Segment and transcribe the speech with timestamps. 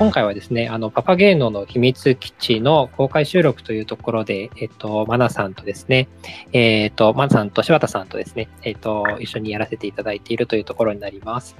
[0.00, 6.08] 今回はですね、あの、パパゲーノの秘密基地の公開収録というところで、えっと、マナさんとですね、
[6.54, 11.54] えっと、マナさんと柴田さんとですね、えっと、一緒にやらせていただいているというところになります。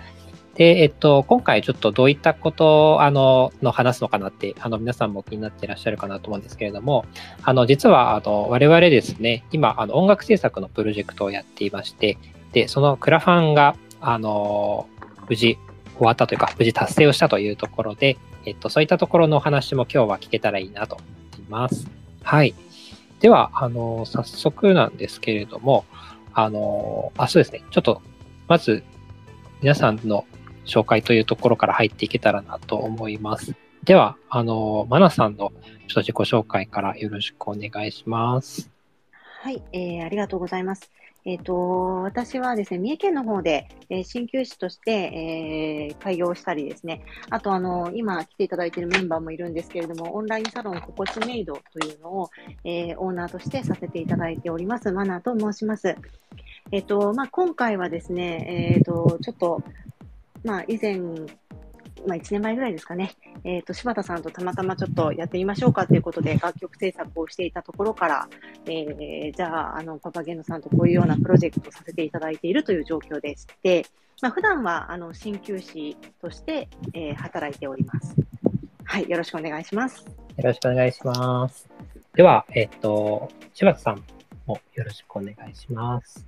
[0.54, 7.04] で、えっと、今回ちょっとどういったことあのの話すのかなって、あの、皆さんも気になっていらっしゃるかなと思うんですけれども、
[7.42, 12.16] あの、実は、あの、我々ですね、今、あの、音楽制作のプロジェクトをやっていまして、
[12.52, 14.88] で、そのクラファンが、あの、
[15.28, 15.58] 無事
[15.98, 21.04] 終わったというか、無事達成をしたというところで、えっと、そういったところのお話も今日は聞けたらいいなと思
[21.38, 21.86] います。
[22.22, 22.54] はい。
[23.20, 25.84] では、あの、早速なんですけれども、
[26.32, 27.62] あの、あ、そうですね。
[27.70, 28.00] ちょっと、
[28.48, 28.82] まず、
[29.60, 30.24] 皆さんの
[30.64, 33.54] 紹介というところから入っていけたらなと思います。
[33.84, 38.70] では、あの、マナさんのちょっと自己紹介からよろしくお願いします。
[39.42, 40.90] はい、えー、ありがとうございます。
[41.24, 52.30] えっ、ー、と、私はですね、三重県の方で、えー、鍼灸師として、えー、開業したりですね、あと、あの、今来ていただいているメンバーもいるんですけれども、オンラインサロンココチメイドというのを、
[52.64, 55.96] えー、オーナーとしてさせていただいております、マナーと申します。
[56.72, 59.62] えっ、ー、と、まあ、今回はですね、えっ、ー、と、ちょっと、
[60.44, 60.98] まあ、以前、
[62.06, 63.12] まあ、1年前ぐらいですかね、
[63.44, 68.28] えっ、ー、と、柴田さんとたまたまちょっとやってみましょうかということで、楽曲制作をしていたところから、
[68.66, 73.86] えー、じゃあ、あの、パパゲノさんとこういうようなプロジェクトをさせていただいているという状況でして、
[74.22, 78.14] まあ、普段は、あの、鍼灸師として、えー、働いております。
[78.84, 80.04] はい、よろしくお願いします。
[80.04, 81.68] よろしくお願いします。
[82.14, 84.02] では、えっ、ー、と、柴田さん
[84.46, 86.24] もよろしくお願いします。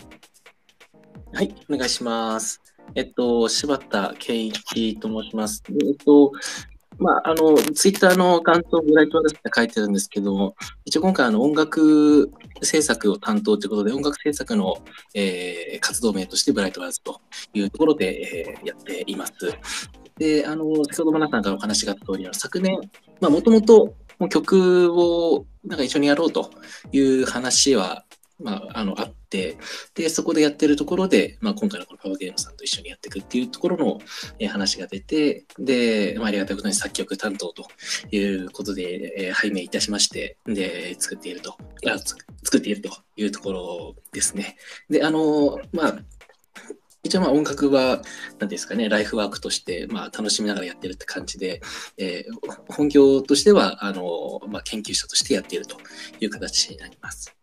[1.33, 2.63] はい、お願いします。
[2.95, 5.63] えっと、柴田圭一と申します。
[5.69, 6.33] えっと、
[6.99, 10.55] まあ、あの、ツイッターの感想をブライトで書いてるんですけども、
[10.85, 12.31] 一応今回あの音楽
[12.63, 14.79] 制作を担当ということで、音楽制作の、
[15.15, 17.21] えー、活動名としてブライトワーズと
[17.55, 19.33] いうところで、えー、やっています。
[20.19, 22.79] で、あの、先ほどマナさんからお話があった通り、昨年、
[23.21, 23.95] まあ、もともと
[24.29, 26.51] 曲をなんか一緒にやろうと
[26.93, 28.05] いう話は
[28.41, 29.57] まあ、あの、あって、
[29.95, 34.01] で、そこでやってるところで、まあ、今回のこのパワーゲームさんと一緒にやっていくっていうところの、
[34.39, 37.67] えー、話が出て、で、まあ、ありがたいことに作曲担当と
[38.11, 41.57] いうことで、えー、拝命いたしまして、で、作っていると、
[41.87, 44.57] あ作っているというところですね。
[44.91, 45.99] で、あの、まあ、
[47.05, 48.03] 一応まあ音楽は、
[48.39, 51.61] 何ですかね、ライフワークとして、まあ楽しみながらやってるって感じで、
[51.99, 55.77] えー、本業としては、あの、まあ研究者としてやっていると
[56.21, 57.35] いう形になります。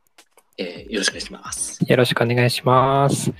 [0.59, 1.79] えー、よろしくお願いします。
[1.87, 3.33] よろしくお願いします。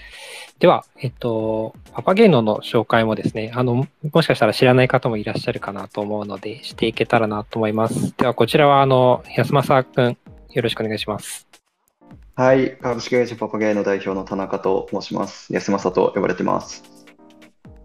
[0.58, 8.14] では、えっと、パパゲーノの紹介もですね、あの、もしかしたら知らない方もいらっしゃるかなと思うので、していけたらなと思います。
[8.18, 10.18] では、こちらは、あの、安正くん、
[10.52, 11.48] よろしくお願いします。
[12.36, 15.54] はい、株式会社パパゲーノ代表の田中と申します。
[15.54, 16.99] 安正と呼ばれてます。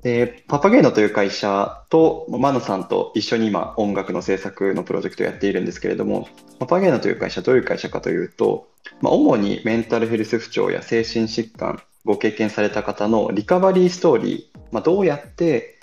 [0.04, 6.28] で、パパゲーノという会社と、マナさんと一緒に今音楽の制作のプロジェクトをやっているんですけれども、
[6.59, 8.69] パパゲーノという会社どういう会社かというと、
[9.00, 15.78] まあ、主にメンタルヘルス不調や精神疾患ご経験された方のリカバリーストーリー、まあ、どうやって、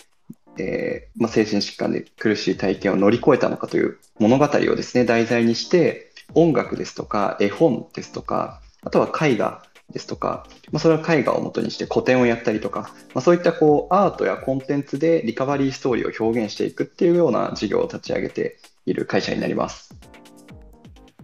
[0.59, 19.95] えー、まあ、精神疾患で苦しい体験を乗り越えたのかという物語をですね、題材にして、音楽ですとか絵本ですとか、あとは絵画ですとか、まあ、それは絵画を元にして個展をやったりとか、まあ、そういったこうアートやコンテンツでリカバリーストーリーを表現していくっていうような事業を立ち上げている会社になります。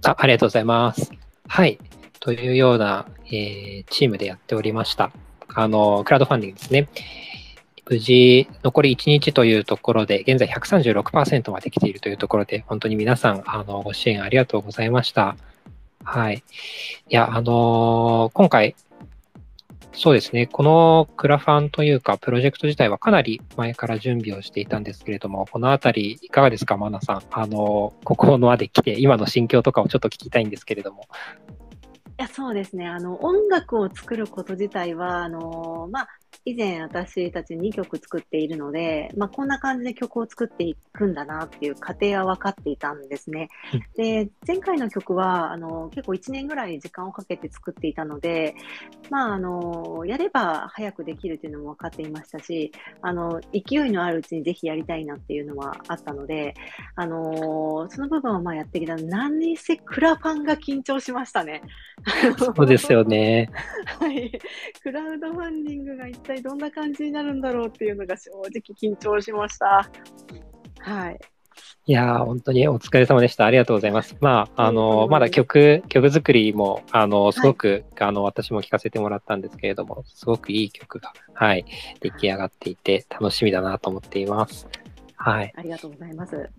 [0.03, 1.11] あありがとうございます。
[1.47, 1.79] はい。
[2.19, 5.11] というような、えー、チームでやっておりました。
[5.47, 6.88] あの、クラウドファンディングですね。
[7.89, 15.38] 無事、残り1日というところで、現在136%まで来ているというところで、本当に皆さん、あの、ご支援ありがとうございました。
[16.09, 16.41] はい。
[17.09, 18.75] いや、あのー、今回、
[19.91, 27.22] そうですね、このクラファンというか、プロジェクト自体はかなり前から準備をしていたんですけれども、このあたり、いかがですか、マナさん？
[27.31, 31.09] あのー、ここの輪で来て、今の心境とかをちょっと聞きたいんですけれども。
[32.19, 36.10] いやそうですねあの音楽を作ること自体はあの、まあ、
[36.47, 43.49] 以前私たち2曲作っているので、まあ、こんな感じで曲を作っていくんだなっていう過程は分かっていたんですね。
[43.97, 48.55] で、前回の曲は、あの、結構1年ぐらい時間をかけて作っていたので、
[49.09, 52.71] まあ、あの、やれば早くできるっていうのも分かっていましたし、
[53.01, 56.53] あの、勢いのあるうちにぜひやりたいなっていうのはあったので、
[56.95, 58.95] あの、その部分はまあやってきた。
[58.95, 61.61] 何にせクラファンが緊張しましたね。
[62.38, 63.50] そうですよね。
[64.00, 64.31] はい。
[64.81, 68.50] クラウドファンディングが一体どんな感じになるんだろうっていうのが正直
[68.80, 69.89] 緊張しました。
[70.80, 71.19] はい。
[71.88, 73.45] いや本当にお疲れ様でした。
[73.45, 74.18] ありがとうございます。
[74.19, 81.66] まあ、あの、まだ曲、曲作りも、あの、すごく、はい、あの、私も聴かせてもらったんですけれども、すごくいい曲が、はい、
[82.01, 84.68] 出来上がっていて、楽しみだなと思っています。
[85.16, 85.54] はい。
[85.56, 86.50] ありがとうございます。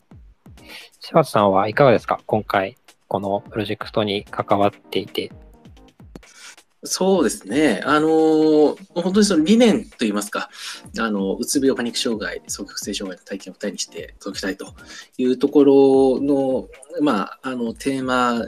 [1.00, 2.20] 柴田さんはいかがですか？
[2.26, 2.76] 今回、
[3.06, 5.30] このプロジェクトに関わっていて。
[6.84, 7.82] そうですね。
[7.84, 8.08] あの
[8.94, 10.48] 本当にその理念といいますか、
[10.98, 14.74] あの、うつ病パニック障害、双極性障害の体験を二人にして届けたいと
[15.16, 16.68] いうところの、
[17.00, 18.46] まあ、あの、テーマっ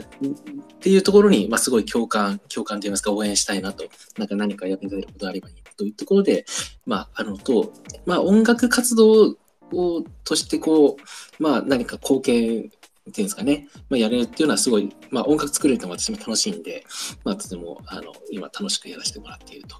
[0.79, 3.83] ていうところに、まあ、すごい共感、共感といいますか、応援したいなと、
[4.17, 6.45] なんか何か役に立てることがあればいいというところで、
[6.85, 7.73] まあ、あの、と、
[8.05, 9.35] まあ、音楽活動
[9.73, 12.71] をとしてこう、まあ、何か貢献
[13.19, 16.85] いうんですかね、まあ、やれるっていうのはすごい、まあ、音楽作れるのも私も楽しいんで、
[17.23, 19.75] まあ、とてもあの今楽しくやらせてもらっていると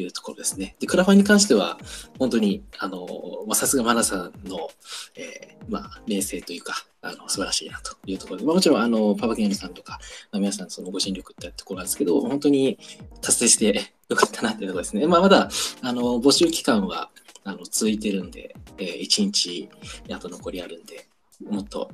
[0.00, 0.76] いうところですね。
[0.80, 1.78] で、クラファンに関しては、
[2.18, 3.06] 本当に、あの、
[3.46, 4.68] まあさすがマナさんの、
[5.16, 9.98] えー、まあ、名声というか、あの、素晴らしいなというところで、まあ、もちろん、あの、パパゲームさんとか、
[10.32, 12.78] まあ、皆さんそのご尽力ってところなんですけど、本当に
[13.20, 15.06] 達成してよかったなっていうところですね。
[15.06, 15.48] まあ、まだ、
[15.82, 17.10] あの、募集期間は、
[17.44, 19.68] あの、続いてるんで、えー、1日、
[20.10, 21.06] あと残りあるんで、
[21.44, 21.90] もっと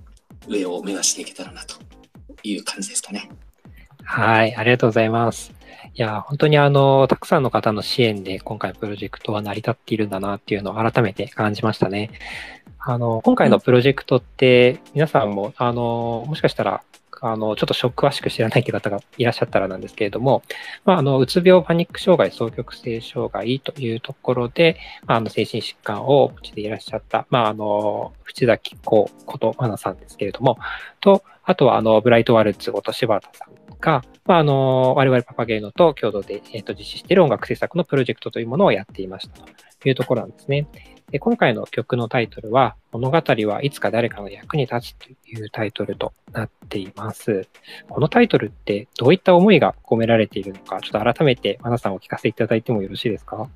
[0.48, 1.76] 上を目指していけたらなと
[2.42, 3.30] いう感じですかね。
[4.02, 5.52] はい、ありがとうございます。
[5.94, 12.10] いや、本当にあの、たくさんの方の支援で今回プロジェクトは成り立っているんだなっていうのを改めて感じましたね。
[12.78, 16.82] あの、今回のプロジェクトって皆さんも、あの、もしかしたら
[17.20, 20.42] あの、ちょっと詳しく知らないという方がいらっしゃったらなんですけれども、
[20.84, 30.58] まあ、あの、うつ病、パニック障害、双極性障害というところで、あ、の、精神疾患をお持ちでいらっしゃった、まあ、あの、藤崎子ことまなさんですけれども、
[31.00, 39.40] と、あとは、あの、ブライトワルツこと柴田さんが、まあ、あの、我々パパゲーノと共同で、えっ、と、実施している音楽制作のプロジェクトというものをやっていました
[39.80, 40.66] というところなんですね。
[41.10, 47.48] で今回の曲のタイトルは、物語はいつか誰かの役に立つというタイトルとなっています。
[47.88, 53.48] このタイトルってどういった思いが込められているのか、ちょっと改めて、マナさんお聞かせいただいてもよろしいですか？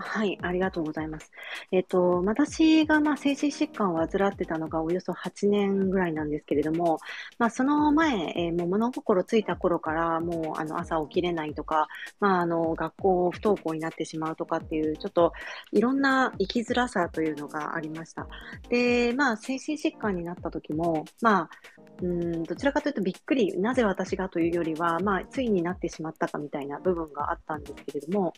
[0.00, 1.32] はい、ありがとうございます。
[1.72, 6.98] えっと、私が、まあ、精神疾患を患ってたのがおよそ8年ぐらいなんですけれども、
[7.38, 11.88] まあ、その前、えー、もう物心ついた頃から、もう、あの、朝起きれないとか、
[12.20, 15.32] まあ、あの、学校不登校になってしまうとかっていう、ちょっと、
[15.72, 18.28] いろんな生きづらさというのがありました。
[18.68, 21.50] で、まあ、精神疾患になった時も、まあ、
[22.02, 28.32] うんどちらかというとびっくり、なぜ私がというよりは、まあ、ついになってしまったかみたいな部分があったんですけれども、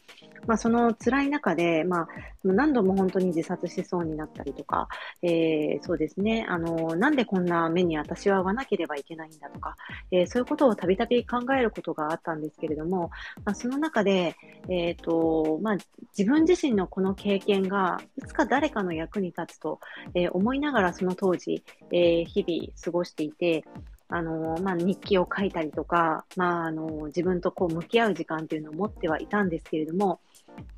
[0.47, 2.09] まあ、その辛い中で、まあ、
[2.45, 4.89] 何度も本当に自殺しそうになったりとか、
[5.23, 9.77] えー、そうですね、あの、なんでこんな目に私は合わなければいけないんだとか、
[10.11, 13.11] えー、そういうことをたびたび考えることがあったんですけれども、
[13.45, 14.37] まあ、その中で、
[14.69, 15.77] えっ、ー、と、まあ、
[16.17, 19.81] 自分自身のこの経験が、いつか誰かの役に立つと、
[20.15, 23.65] え思いながらその当時、え日々過ごしていて、
[24.11, 30.21] あの、まあ、日記を書いたりとか、まあ、あの、自分とこう向き合う時間っていうのを持ってはいたんですけれども、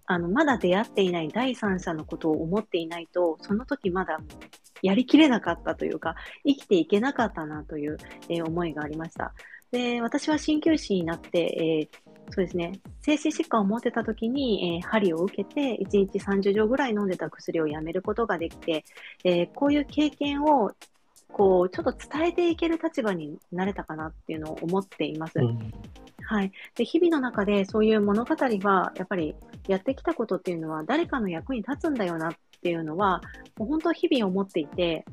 [0.07, 4.19] あの、まだ出会っていない第三者のことを思っていないと、その時まだ
[4.83, 7.99] やりきれなかったというか、生きていけなかったなという、
[8.29, 9.35] えー、思いがありました。
[9.71, 18.85] で、私は鍼灸師になって、えー、そうですね、精神疾患を持ってた時に、えー、針を受けて、1日30錠ぐらい飲んでた薬をやめることができて、
[19.25, 20.73] えー、こういう経験を
[21.33, 25.39] こう、ちょっと伝えていける立場になれたかなっていうのを思っています。
[25.39, 25.73] うん、
[26.25, 26.53] はい。
[26.77, 29.35] で、日々の中でそういう物語は、やっぱり
[29.67, 33.21] やってきたことっていうのは、誰かの役に立つんだよなっていうのは、
[33.57, 35.05] もう本当日々思っていて、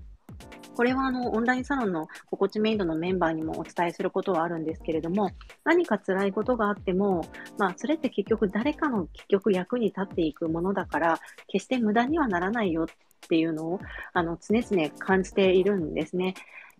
[0.80, 5.32] これはあのオンラインサロンの心地メイドのメンバーにもお伝えすることはあるんですけれども、
[5.66, 7.26] 何か辛いことがあっても、
[7.58, 12.88] まあ、それって結局誰かの結局役に立っていくものだから、決して無駄にはならないよっ
[13.28, 13.80] ていうのを
[14.14, 16.34] あの常々感じているんですね。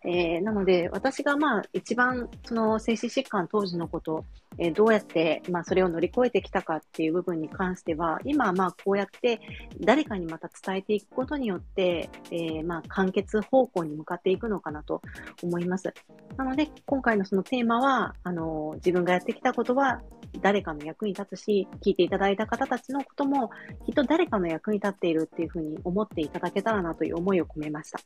[0.04, 4.26] えー、なので、私がまあ一番その精神疾患当時のこと、
[4.58, 9.40] えー、どうやってまあそれを乗り越えてきたかっていう部分に関しては、今まこうやって
[9.80, 15.02] 誰かにまた伝えていくことによって、えー、まあ完結方向に向かっていくのかなと
[15.44, 15.94] 思います。
[16.38, 20.02] なので、今回のそのテーマは、あの自分がやってきたことは
[20.42, 23.50] 誰かの役に立つし、聞いていただいた方たちのことも、
[23.86, 28.00] きっと誰かの役に立っているっていうふうに思っていただけたらなという思いを込めました。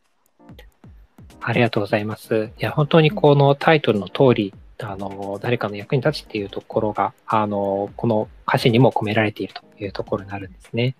[1.45, 2.51] ありがとうございます。
[2.57, 10.95] いや、本当にこのタイトルの通り、あの、誰かの役に立つっていうところが、あの、この歌詞にも込められているというところになるんですね。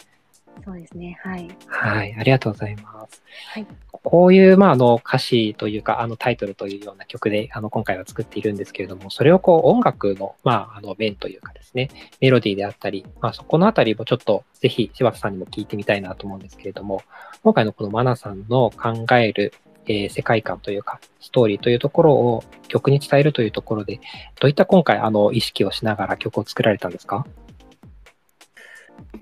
[0.64, 1.18] そうですね。
[1.24, 1.50] はい。
[1.68, 2.16] はい。
[2.18, 3.24] ありがとうございます。
[3.54, 3.68] はい。
[3.92, 17.02] こういう、まあ、あの、歌詞というか、あの、タイトルというような曲で、あの、今回は作っているんですけれども、それをこう、音楽の、まあ、あの、面というかですね、メロディーであったり、まあ、そこのあたりもちょっと、ぜひ、柴田さんにも聞いてみたいなと思うんですけれども、
[17.44, 19.54] 今回のこのマナさんの考える、
[19.86, 24.00] えー、世界観というか、ストーリーというところを曲に伝えるというところで、
[24.40, 27.26] どういった今回、あの、意識をしながら曲を作られたんですか？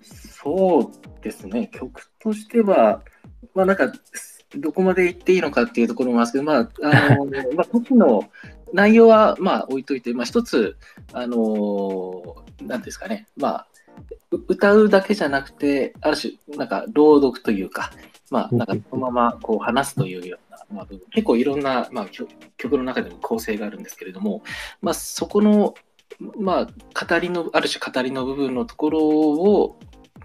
[0.04, 3.02] そうですね、曲としては、
[3.54, 3.92] まあなんか、
[4.56, 7.26] どこまで言っていいのかっていうところもあるんですけど、まあ、あの、
[7.56, 8.30] まあ、時の
[8.74, 10.76] 内容は、まあ、置いといて、まあ、一つ、
[11.14, 13.68] あの、なんですかね、まあ、
[14.48, 17.92] 歌うだけじゃなくて、ある種、なんか、朗読というか、
[18.30, 20.38] まあ、なんか、そのまま、こう、話すというような、
[20.72, 22.10] まあ、結構いろんな、まあ、
[22.58, 24.44] 曲の中でも構成があるんですけれども、
[24.82, 25.74] まあ、そこの、
[26.38, 29.80] まあ、語りの、ある種語りの部分のところを、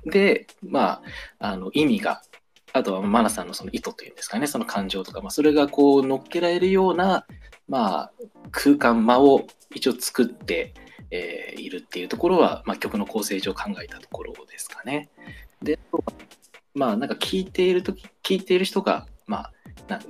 [0.05, 1.03] で、ま
[1.39, 2.23] あ、あの、意味が
[2.77, 7.27] あとはマナさんのその意図というんですかね、その感情とか、まあ、それがこう乗っけられるような、
[7.69, 8.13] まあ、
[8.51, 10.75] 空間、間を一応作って、
[11.11, 15.09] えー、いるっていうところは、まあ、曲の構成上考えたところですかね。
[15.63, 15.79] で、
[16.75, 19.53] まあ、なんか聞いているとき、聞いている人が、まあ、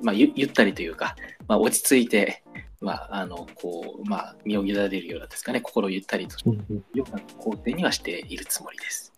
[0.03, 1.17] まあ、ゆゆったりというか、
[1.49, 2.43] まあ、落ち着いて、
[2.81, 9.13] まあ、あの、こう、まあ、身を委ねるようなですかね、心をゆったりとするような構成にはしているつもりです。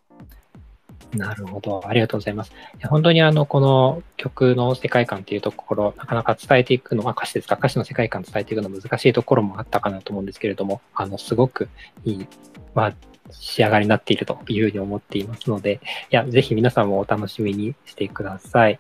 [1.16, 1.82] なるほど。
[1.86, 2.52] ありがとうございます。
[2.84, 11.68] 本当にあの、この曲の世界観っていうところ、なかなか伝えていくの、まあ歌詞ですか、歌詞の世界観伝えていくの難しいところもあったかなと思うんですけれども、あの、すごく
[12.04, 12.26] いい、
[12.74, 12.94] まあ、
[13.30, 15.80] 仕上がりになっているというふうに思っていますので、
[16.10, 18.78] いや、ぜひ皆さんもお楽しみにしてください。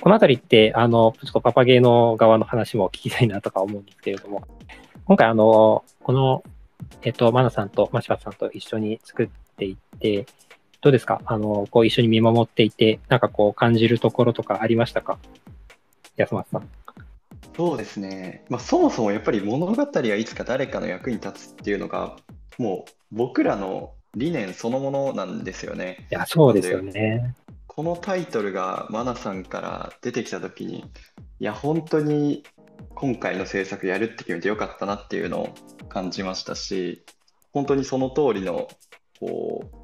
[0.00, 4.42] このあたりって、あの、ちょっとパパゲーの側の話も聞きたいなとか思うんですけれども、
[5.04, 6.42] 今回あの、この、
[7.02, 10.26] えっと、マナさんとマシバさんと一緒に作っていって、
[10.82, 11.20] どうですか？
[11.26, 15.18] あの、こう一緒に見守っていて、なんかこう感じるところとかありましたか？
[16.16, 16.68] 安松さん。
[17.54, 18.44] そうですね。
[18.48, 22.16] まあ、そもそもやっぱり物語はいつか誰かの役に立つっていうのが、
[22.58, 26.06] もう僕らの理念そのものなんですよね。
[26.10, 27.34] いや、そうですよね。
[27.66, 30.84] このタイトルがマナさんから出てきたときに、
[31.38, 32.44] いや、本当に
[32.94, 35.48] 今回の制作やるって決めてよかったなっていうのを
[35.88, 37.04] 感じましたし、
[37.52, 38.68] 本当にその通りの
[39.18, 39.80] こう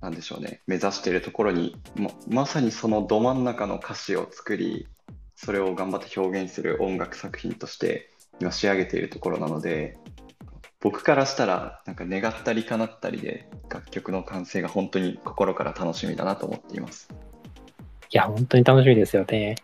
[0.00, 4.88] なんでしょうね、目指しているところに、ままさにそのど真ん中の歌詞を作り、
[5.36, 8.10] それを頑張って表現する音楽作品として
[8.40, 9.98] 今仕上げているところなので、
[10.80, 17.10] 僕からしたら、なんか願ったり叶ったりで、楽曲の完成が本当に心から楽しみだなと思っています。
[18.12, 19.56] いや、本当に楽しみですよね。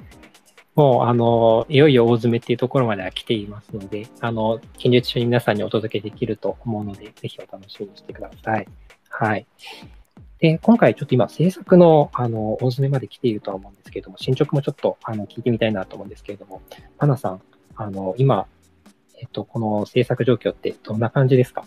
[0.75, 8.69] もう、あの、いよいよ大詰めっていうところまでは来ていますので、あの、近日中に皆さんにお届けできると思うので、ぜひお楽しみにしてください。
[9.09, 9.47] はい。
[10.39, 16.61] で、今回ちょっと今制作のあの大詰めまで来ているとは思うんですけれども、進捗もちょっとあの聞いてみたいなと思うんですけれども、
[16.99, 17.41] パナさん、
[17.75, 18.47] あの今、
[19.19, 21.65] えっと、この制作状況ってどんな感じですか？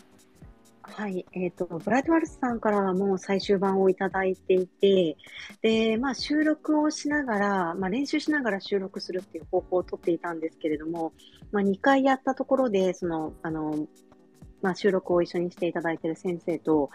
[0.82, 5.16] はい、えっ、ー、と、ブライトワルスさんからはもう最終版をいただいていて、
[5.62, 11.14] で、まあ収録をしながら、まあ練習しながら収録するっていう方法をとっていたんですけれども、
[11.52, 13.88] まあ2回やったところで、その、あの、
[14.62, 16.90] まあ、収録を一緒にしていただいている先生と、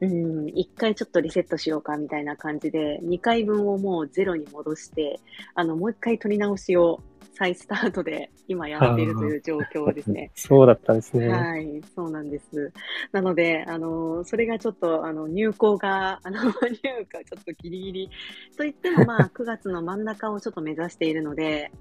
[0.00, 5.18] うん、一回ちょっとリセットしようかみたいな感じで、2回分をもうゼロに戻して、
[5.56, 7.00] あの、もう一回取り直しを
[7.34, 10.30] 再スタートで今やっているという状況ですね。
[10.36, 11.28] そうだったんですね。
[11.28, 12.72] はい、そうなんです。
[13.10, 18.10] なので、あの、それがちょっと、あの、入校が、あの、 入荷ちょっとギリギリ。
[18.56, 21.72] といっても、まあ、 9月の真ん中をちょっと目指しているので、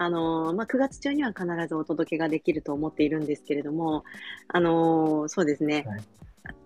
[0.00, 4.04] あのまあ、9月中には必ずお届けができると思っているんですけれども、
[4.46, 6.00] あのそうですね、はい、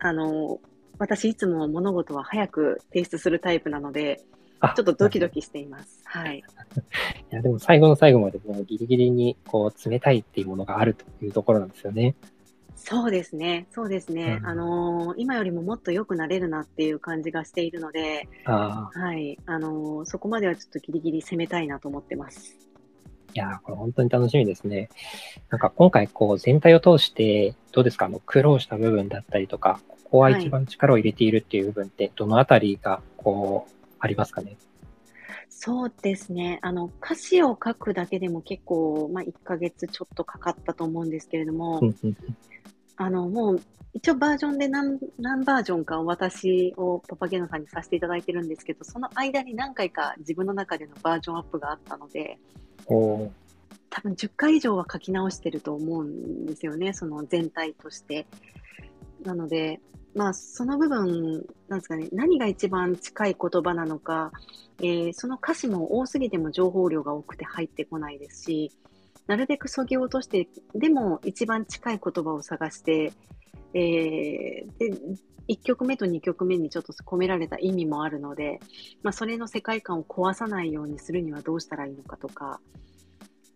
[0.01, 0.61] あの
[0.99, 4.23] 私いつも物事は早く提出するタイプなので、
[4.75, 6.01] ちょっとドキドキしています。
[6.05, 6.39] はい。
[6.39, 6.43] い
[7.35, 12.15] や、でも最後の最後までもうギリギリにこう冷たいっていうものがあるというところなんですよね。
[12.77, 13.67] そうですね。
[13.71, 14.39] そうですね。
[14.41, 19.39] うん、あのー、今よりももっと良くなれるなっていう感じがしているので、はい。
[19.47, 22.57] あのー、そこまではちょっとギリギリ攻めたいなと思ってます。
[23.35, 24.91] いやこれ本当に楽しみですね。
[25.49, 28.05] なんか今回こう全体を通してどうですか？
[28.07, 34.57] あの苦労した部分だったりとか、ここは一番力を入れているっていう部分ってどのあたりがこうありますかね？
[35.49, 36.59] そうですね。
[36.63, 41.81] あの、歌詞を書くだけでも結構、まあ、1ヶ月ちょっとかかったと思うんですけれども、
[42.97, 43.63] あの、もう、
[43.95, 52.39] 一応バージョンで何何バージョンか私をパパゲノさんにさせていただいてるんですけど、その間に何回か自分の中でのバージョンアップがあったので、
[53.91, 58.27] 多分10回以上は書き直してると思うんですよね、その全体として。
[59.25, 59.81] なので、
[60.15, 64.31] まあ、その部分、なんですかね、何が一番近い言葉なのか、
[64.81, 68.71] えー、その歌詞も多すぎても情報量が多くて入ってこないですし、
[69.27, 73.13] なるべくそぎ落として、でも一番近い言葉を探して、
[73.75, 74.93] えー、で
[75.49, 78.61] 1曲目と2曲目にちょっと込められた意味もあるので、
[79.03, 82.61] まあ、それの世界観を壊さないようにするにはどうしたらいいのかとか、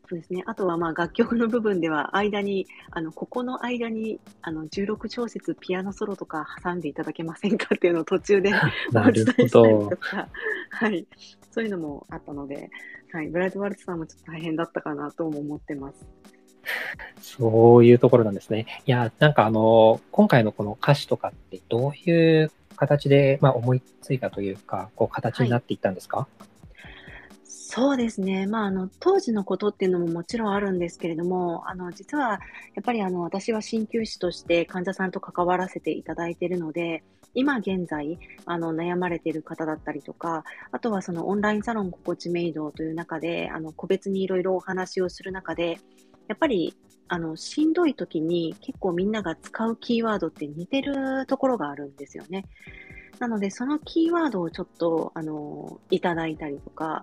[0.08, 0.44] そうですね。
[0.46, 8.52] あとはまあ楽曲の部分では間に、あの、ここの間に、あの、16小節ピアノソロとか挟んでいただけませんかっていうのを途中で
[8.94, 10.28] お伝えしたりとか、
[10.70, 11.06] はい。
[11.50, 12.70] そういうのもあったので、
[13.12, 13.28] はい。
[13.28, 16.06] ブライトワルツさんもちょっと大変だったかなとも思ってます。
[17.20, 18.82] そういうところなんですね。
[18.86, 26.55] いや、なんかあの、今回のこの歌詞とかってどういう形で、まあ、思いついたというか、こう形になっていったんですか、はい
[27.68, 28.46] そうですね。
[28.46, 32.38] まあ、あの、当時のことっていうのももちろんあるんですけれども、あの、実は、や
[32.80, 37.02] っぱりあの、私は鍼灸師として患者さんと関わらせていただいているので、
[37.34, 45.80] 今現在、あの、悩まれている方だったりとか、あとはそのオンラインサロン心地メイドという中で、あの、個別にいろいろお話をする中で、
[46.28, 46.72] やっぱり、
[47.08, 52.44] あの、しんどい時に結構みんなが使うキーワードって似てるところがあるんですよね。
[53.18, 57.02] なので、そのキーワードをちょっと、あの、いただいたりとか、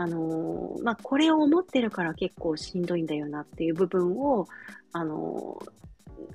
[0.00, 4.48] あのまあ、これを思ってるから結構しんどいんだよなっていう部分を、
[4.94, 5.62] あの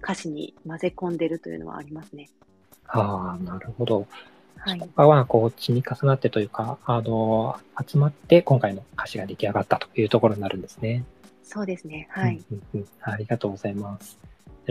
[0.03, 2.29] 歌詞に混ぜ込んでるというのはありますね。
[2.85, 4.05] ああ、なるほど。
[4.59, 11.03] はい、そこはこう積み重なってというか、あの集まって今回の歌詞が出来上がったというところになるんですね。
[11.41, 12.07] そうですね。
[12.11, 12.39] はい。
[12.51, 14.19] うんうんうん、ありがとうございます。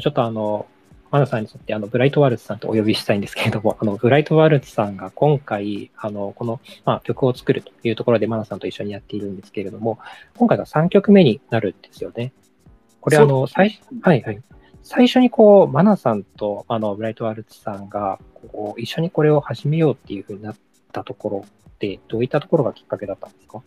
[0.01, 0.67] ちょっとあの、
[1.15, 10.01] マナさんにとって、あの、ブライトワルツさんとお呼びしたいんですけれども、 あの、ブライトワルツさんが今回、あの、この、まあ、曲を作るというところでマナさんと一緒にやっているんですけれども、
[10.37, 12.33] 今回が3曲目になるんですよね。
[13.01, 14.43] これ、あの、最、はいはい。
[14.83, 18.19] 最初にこう、マナさんと、あの、ブライトワルツさんが、
[18.51, 20.57] こう、一緒にこれを始めようっていうふうになっ
[20.91, 23.63] たところって、どういったところがきっかけだったんですか？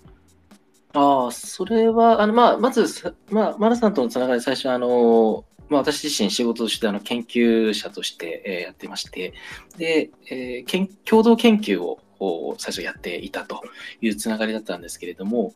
[0.95, 9.33] ああ、それは、あの、まあ、まず、まあ、マナさんとのつながり、最初、あの、まあ、私自身仕事としてあの研究者として、え、やってまして、
[9.77, 11.99] で、えー、共同研究を
[12.57, 13.61] 最初やっていたと
[14.01, 15.53] いうつながりだったんですけれども、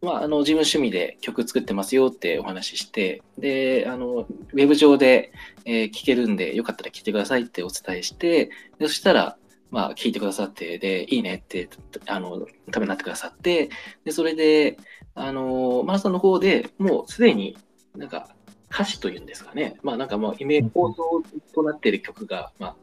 [0.00, 5.32] まあ、あの自分趣味で曲作ってますよってお話しして、で、あの、ウェブ上で、
[5.64, 8.46] えー、聴けるんで、よかったら聴いてくださいってお伝えして、
[8.78, 9.36] でそしたら、
[9.70, 11.68] まあ、聞いてくださって、で、いいねって、
[12.06, 13.70] あの、ためになってくださって、
[14.04, 14.76] で、それで、
[15.14, 17.56] あの、マラソンの方でもうすでに
[17.96, 18.34] なんか、
[18.72, 21.04] 歌詞というんですかね、まあなんかもうイメージ構造
[21.54, 22.76] となっている曲が、まあ、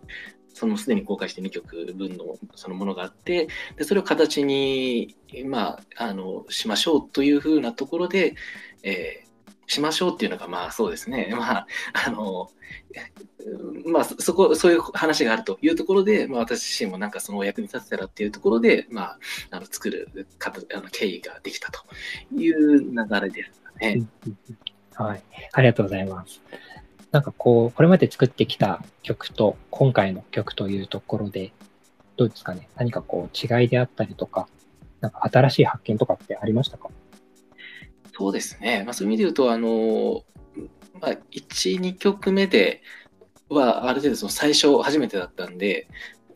[0.54, 3.48] そのすでに公開して2曲分のそのものがあって、
[3.78, 8.36] でそれを形に、まあ、あのしましょうというふうなところで、
[8.84, 12.52] えー、しましょうっていうのが、まあそうですね、 まあ、あの、
[13.86, 19.20] まあ、そこ、そういう話があるというところで、まあ、私自身もなんかそのお役に立てたらっていうところで、まあ、
[19.52, 21.82] あの作る方あの経緯ができたと
[22.36, 24.06] いう流れですね。
[25.04, 25.24] はい。
[25.54, 26.42] ありがとうございます。
[27.12, 31.54] なんかこう、これまで作ってきた曲と今回の曲というところで、
[32.18, 32.68] どうですかね？
[32.76, 34.50] 何かこう違いであったりとか、
[35.00, 36.90] なんか新しい発見とかってありましたか？
[38.14, 38.84] そうですね。
[38.84, 40.24] まあ、そういう意味で言うと、あの、
[41.00, 42.82] まあ、1、2曲目で
[43.48, 45.88] は、ある程度その最初初めてだったんで、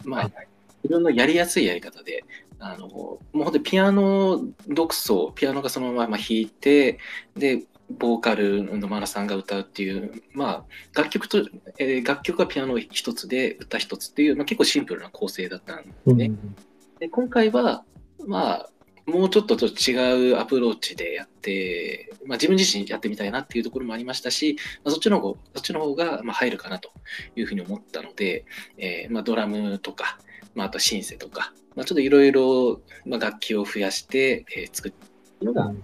[0.05, 0.47] まあ、はいはい、
[0.85, 2.23] いろんなやりやすいやり方で、
[2.59, 6.99] あの、もう本当にピアノ独奏、ピアノがそのまま弾いて、
[7.35, 7.65] で、
[7.97, 11.45] ボーカルのマラさんが歌うっていう、まあ、楽曲と、
[11.77, 16.25] えー、楽曲はピアノ一つで歌一つっていう、まあ、結構シンプルな構成だったんですね。
[16.25, 16.55] うん、
[16.99, 17.83] で今回は、
[18.25, 18.69] まあ、
[19.05, 26.91] もうちょっとと違うアプローチでやって、まあ、自分自身やってみたいなっていうところもありましたし、まあ、そっちの方そっちの方がまあ入るかなと
[27.35, 28.45] いうふうに思ったので、
[28.77, 30.17] えーまあ、ドラムとか、
[30.55, 34.93] まあ、あとシンセとか、まあ、ちょっといろいろ楽器を増やして、えー、作っ
[35.39, 35.83] たのが、うん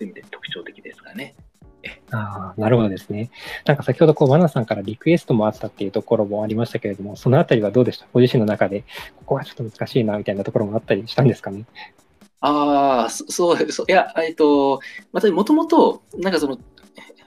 [0.00, 0.79] そういう意味で特徴的
[1.14, 1.34] ね。
[2.12, 3.30] ああ、なるほどですね。
[3.64, 8.06] なんか先ほどこう、マナさんからリクエストもあったっていうところもありましたけれども、そのあたりはどうでした？
[8.12, 8.84] ご自身の中で、
[9.16, 11.64] ここはちょっと難しいなみたいなところもあったりしたんですかね？
[12.40, 13.30] ああ、そう
[13.72, 14.80] そう、いや、えっと、
[15.12, 16.58] またもともと、なんかその、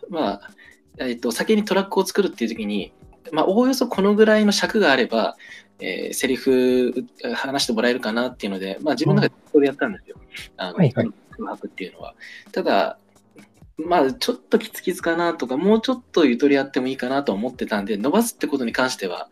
[0.09, 0.51] まあ、
[0.99, 2.93] えっと、先にトラックを作るっていう時に、
[3.31, 5.35] まあ、おおよそこのぐらいの尺があれば、
[5.79, 6.93] えー、セリフ
[7.35, 10.17] 話してもらえるかなっていうので、まあ、自分の中でこれやったんですよ。
[10.57, 12.13] あの、はいはい空白っていうのは。
[12.51, 12.99] ただ、
[13.77, 19.29] まあ、ちょっときつきつかなとか、もうちょっとゆとりあってもいいかなと思ってたんで、伸ばすってことに関しては、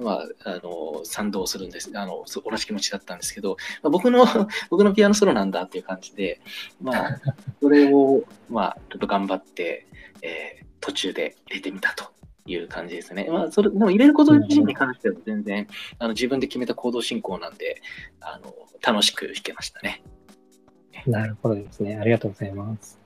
[0.00, 1.90] まあ、あの、賛同するんです。
[1.94, 4.24] あの、同じ気持ちだったんですけど、まあ、僕の、
[4.70, 6.40] 僕のピアノソロなんだっていう感じで、
[6.80, 7.20] まあ、
[7.60, 9.86] それを、まあ、ちょっと頑張って、
[10.22, 12.04] えー、途中で入れてみたと
[12.46, 13.26] いう感じですね。
[13.28, 15.66] まあ、それ、でも入れること自身に関しては全然、
[15.98, 17.82] あの、自分で決めた行動進行なんで、
[18.20, 20.04] あの、楽しく弾けましたね。
[21.06, 21.96] なるほどですね。
[21.96, 22.99] ありがとうございます。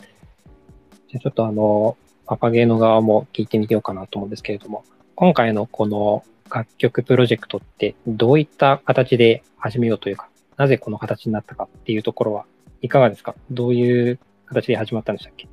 [1.19, 1.97] ちょっとあの、
[2.27, 12.47] パパゲーの側も聞いてみようかなと思うんですけれども、今回のこの楽曲プロジェクトってどういった形で始めようというか、なぜこの形になったかっていうところは
[12.83, 13.35] いかがですか？
[13.51, 15.49] どういう形で始まったんでしたっけ？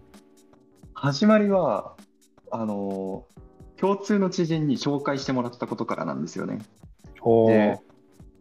[0.93, 1.95] 始まりは、
[2.52, 3.26] あの、
[3.78, 6.60] 共通の知人に紹介してもらったことからなんですよね。
[7.47, 7.80] で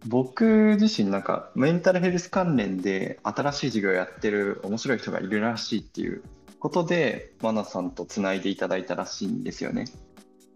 [0.06, 6.22] 僕自身なんかメンタルヘルス関連で新しい授業をやってる面白い人がいるらしいっていう
[6.60, 9.86] ことで、マナさんとつないでいただいたらしいんですよね。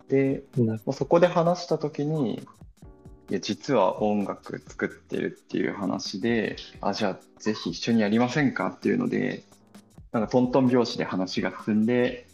[0.09, 2.47] で、なまあそこで話した時に、
[3.31, 9.45] いや、実は音楽作ってるっていう話で、あ、じゃあぜひ一緒にやりませんかっていうので、
[10.12, 12.27] なんかトントン拍子で話が進んで、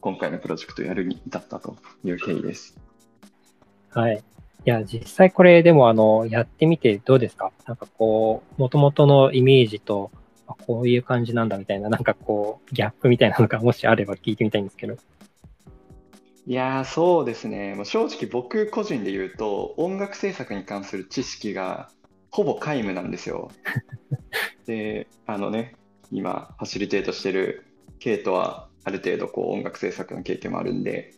[0.00, 2.76] 今回のプロジェクトをやるに至ったという経緯です。
[3.90, 4.16] はい。
[4.16, 4.20] い
[4.64, 7.52] や、実際これでもあの、やってみてどうですか？
[7.66, 10.10] なんかこう、元々のイメージと、
[10.46, 14.96] あこういう感じなんだみたいな、なんかこう、ギャップみたいなのがもしあれば聞いてみたいんですけど。
[16.46, 17.74] いやー、そうですね。
[17.74, 21.90] もう正直僕個人で言うと、音楽制作に関する知識が
[22.30, 23.50] ほぼ皆無なんですよ。
[24.66, 25.74] で、あのね、
[26.12, 27.64] 今、ファシリテートしてる
[27.98, 31.12] ケイトは、ある程度こう音楽制作の経験もあるんで、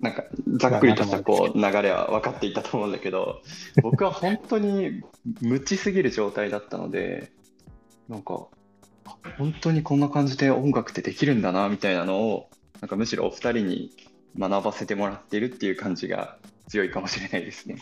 [0.00, 0.24] なんか
[0.56, 3.42] ざっくりとしたこう流れは分かっていたと思うんだけど、
[3.82, 5.02] 僕は本当に
[5.40, 7.30] 無知すぎる状態だったので、
[8.10, 8.48] なんか、
[9.38, 13.92] 本当にこんな感じで音楽ってできるんだなみたいなのを、なんかむしろお二人に
[14.36, 17.78] 学ばせてもらってるっていう感じが強いかもしれないですね。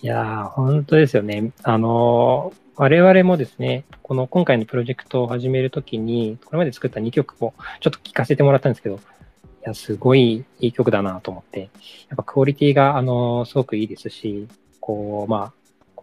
[0.00, 1.50] いやー、本当ですよね。
[1.64, 8.98] あのー我々もですね、この今回のプロジェクトを始めるときに、これまで作った2曲をちょっと聴かせてもらったんですけど、い
[9.62, 11.68] や、すごいいい曲だなと思って、やっ
[12.16, 14.46] ぱクオリティが、あのすごくいいですし、
[14.78, 15.52] こう、まあ、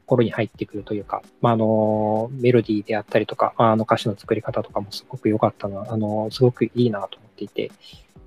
[0.05, 7.71] 心に入ってくるというか、まあ、あのメロディーであったりとか、まああの歌詞の作り方とかもすごく良かったな、あのすごくいいなと思っていて、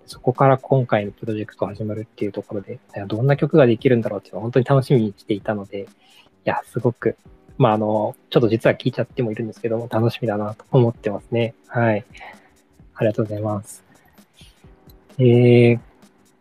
[0.07, 5.87] そこから今回のプロジェクト始まるっていうところで、どんな曲ができるんだろうっていうのを本当に楽しみにしていたので、い
[6.45, 7.17] や、すごく、
[7.59, 11.55] まあ、あの、ちょっと実は聞いちゃってもいるんですけど、楽しみだなと思ってますね。
[11.67, 12.05] はい。
[12.95, 13.85] ありがとうございます。
[15.19, 15.81] えー、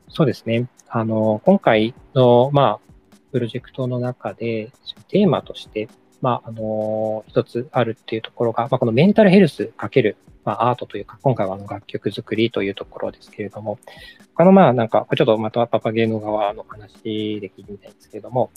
[0.08, 0.68] そうですね。
[0.88, 2.87] あの、今回の、まあ、
[3.38, 4.72] プロジェクトの中で、
[5.10, 5.88] テーマとして、
[6.22, 13.78] まあ、あの、一つあるっていうところが、まあ、このメンタルヘルスかける、まあ、アートというか、今回はあの楽曲作りというところですけれども、
[14.36, 18.50] 他のまあ、なんか、ちょっとまたパパゲーの側の話で聞いてみたいんですけれども、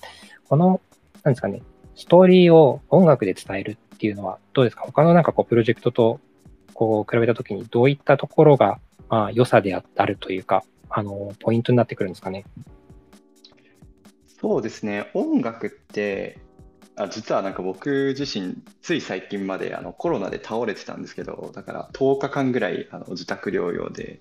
[0.48, 0.80] この、
[1.22, 1.60] なんですかね、
[1.94, 4.84] ストーリーを音楽で伝えるっていうのはどうですか？
[4.86, 6.20] 他のなんかこう、プロジェクトと、
[6.72, 8.78] こう、比べたときにどういったところが、
[9.10, 12.46] まあ、良さであるというか、あの、ポイントになってくるんですかね？
[14.40, 16.38] そうですね、音楽って、
[16.96, 24.18] あ実はなんか僕自身、つい最近まであのコロナで倒れてたんですけど、だから10日間ぐらいあの自宅療養で、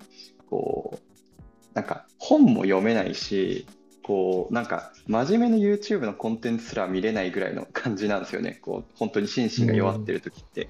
[0.50, 3.66] こう、なんか本も読めないし、
[4.02, 8.58] こう、なんか真面目な YouTube のコンテンツすら見れないぐらいの感じなんですよね。
[8.60, 10.68] こう、本当に心身が弱ってる時って。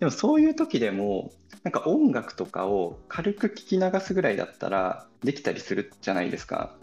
[0.00, 1.30] でもそういう時でも、
[1.62, 6.74] なんか音楽とかを軽く聞き流すぐらいだったらできたりするじゃないですか。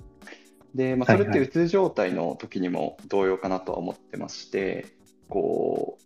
[0.75, 4.87] で、まあ、それっはいはいてうつ状態の時にも同様かなとは思ってまして、
[5.27, 5.97] こ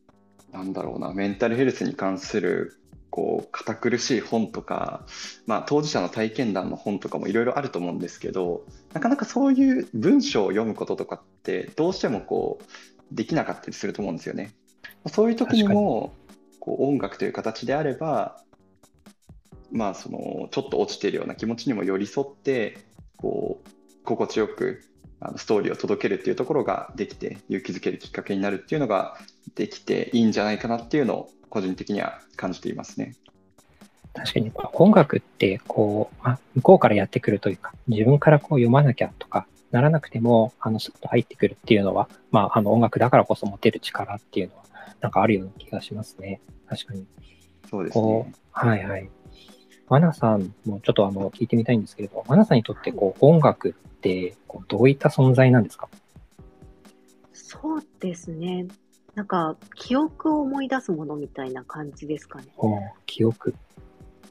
[0.52, 2.78] う、なんだろうな、メンタルヘルスに関する、
[3.10, 5.06] こう、堅苦しい本とか、
[5.46, 14.54] まあ、当事者の体験談の本とかもいろいろあると思うんですけど、なかなかそういう文章を読むこととかって、どうしてもこう、できなかったりすると思うんですよね。
[15.08, 16.14] そういう時にも、
[16.60, 18.42] こう音楽という形であれば、
[19.74, 22.78] まあ、そのちょっと落ちているような気持ちにも寄り添って
[23.18, 23.70] こう
[24.04, 24.84] 心地よく
[25.20, 29.18] あのストーリーを届けるっていうところができて勇気づけるきっかけになるっていうのが
[29.56, 33.16] できていいんじゃないかなっていうのを個人的には感じていますね。
[34.14, 44.64] 確かに音楽ってこう、まあ、向こうからやってくるというか、自分からこう読まなきゃとかならなくても、あの、スッと入ってくるっていうのは、まあ、あの音楽だからこそ持てる力っていうのは、
[45.02, 46.42] なんかあるような気がしますね。
[46.70, 47.08] 確かに。
[47.70, 48.34] そうですこね。
[48.36, 49.10] う、はいはい。
[49.90, 55.90] マナさんもちょっとあの聞いてみたいんですけれど、マナさんにとってこう音楽ってこうどういった存在なんですか？
[57.34, 58.68] そうですね。
[59.16, 62.48] なんか、記憶を思い出すものみたいな感じですかね。
[62.58, 63.54] お記憶。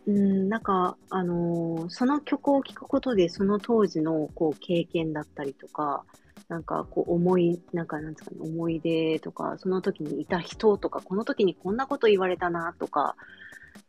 [0.09, 6.03] うん、なんか、あのーその曲を聴くことで、その当時のこう経験だったりとか、
[6.49, 13.15] なんかこう思い、なんかなんですかね、思い出とか、その時にいた人とか、この時にこんなこと言われたなとか、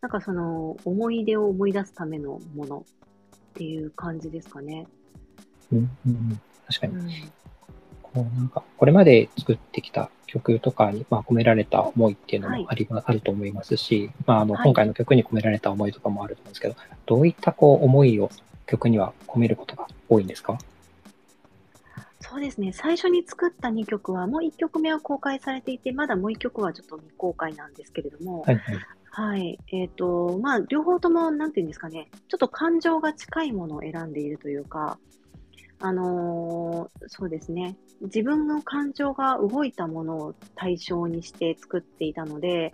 [0.03, 4.85] なんかその思い出を思い出すためのものっていう感じですかね。
[5.71, 6.93] うんうんうん、確かに。
[6.95, 7.09] うん、
[8.01, 18.29] こうなんか、これまで作ってきた曲とかに、まあ、込められた思いっていうのはいもあり、あると思いますし、まあ、あの、はい今回の曲に込められた思いとかもあると思うんですけど、どういったこう思いを
[18.65, 20.57] 曲には込めることが多いんですか？
[22.19, 22.73] そうですね。
[22.73, 28.75] 最初に作った2曲は、もう1曲目は公開されていて、まだもう1曲はちょっと未公開なんですけれども、はいはい。
[29.15, 29.59] はい。
[29.71, 34.97] えっ、と、まあ、両方とも、なんていうんですかね、ちょっと感情が近いものを選んでいるというか、
[35.79, 37.77] あのーそうですね。
[38.01, 42.73] 自分の感情が動いたものを対象にして作っていたので、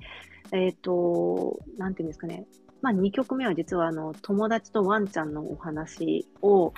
[0.53, 2.45] えっ、と、なんていうんですかね。
[2.81, 6.71] まあ、2曲目は実は、あの、友達とワンちゃんのお話を、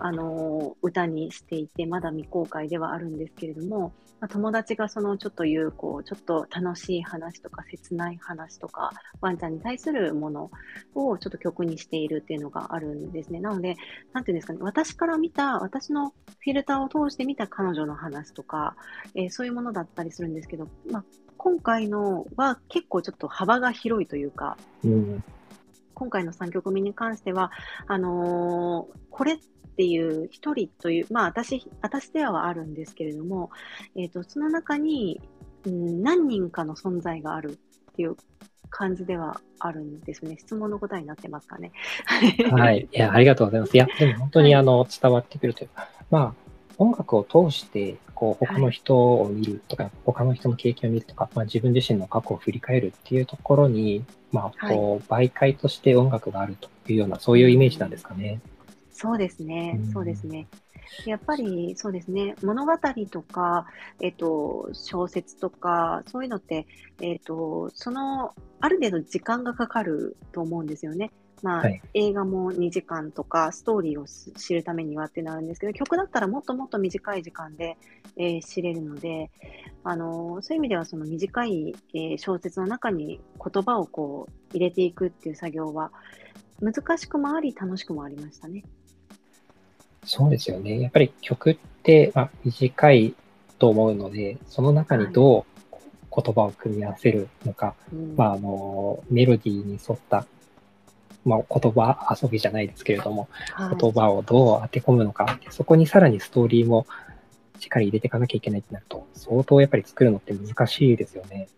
[0.00, 10.50] あの、歌にしていて、まだ未公開ではあるんですけれども、まあ、友達がそのちょっと言う、こう、ちょっと楽しい話とか、切ない話とか、ワンちゃんに対するもの
[10.94, 13.40] をちょっと曲にしているっていうのがあるんですね。
[13.40, 13.76] なので、
[14.12, 18.76] なんていうんですかね、私から見た、私のフィルターを通して見た彼女の話とか、
[19.14, 21.04] えーそういうものだったりするんですけど、まあ、
[21.36, 25.22] 今回のは結構ちょっと幅が広いというか、うん。
[25.98, 27.50] 今回の3曲目に関しては、
[27.88, 29.38] あのーこれっ
[29.76, 33.50] ていう一人という、まあ私、私ではあるんですけれども、
[33.96, 35.20] えっ、と、その中に、
[35.64, 37.58] うん、何人かの存在がある
[37.90, 38.16] っていう
[38.70, 40.36] 感じではあるんですね。
[40.38, 41.72] 質問の答えになってますかね。
[42.50, 42.88] はい。
[42.92, 43.76] いや、ありがとうございます。
[43.76, 46.34] いや、でも本当にあの、伝わってくるというか、まあ、
[46.76, 58.40] 音楽を通して、こう、他の人を見るとか、他の人の経験を見るとか、まあ自分自身の過去を振り返るっていうところに、まあ、こう、媒介として音楽があるというような、そういうイメージなんですかね。
[58.90, 60.48] そうですねうん、そうですね。
[61.06, 62.72] やっぱりそうですね、物語
[63.08, 63.66] とか、
[64.00, 66.66] えっと、小説とか、そういうのって、
[67.00, 71.12] えっと、その、ある程度時間がかかると思うんですよね。
[71.42, 77.76] まあ、はい映画も2時間とか、ストーリーをし知るためにはってなるんですけど、曲だったらもっともっと短い時間で、
[78.16, 79.30] えー知れるので、
[79.84, 85.92] あのそういう意味ではその短い、えー小説の中に言葉をこう入れていくっていう作業は、
[86.60, 88.64] 難しくもあり、楽しくもありましたね。
[90.04, 90.80] そうですよね。
[90.80, 93.14] やっぱり曲って、まあ、短い
[93.58, 95.76] と思うので、その中にどう
[96.22, 100.26] 言葉を組み合わせるのか、うんまあ、あの、メロディーに沿った、
[101.28, 106.86] まあ、言葉遊びじゃないですけれども、はい言葉をどう当て込むのか、そこにさらにストーリーも
[107.58, 111.48] しっかり入れていかなきゃいけないってなると、相当やっぱり作るのって難しいですよね。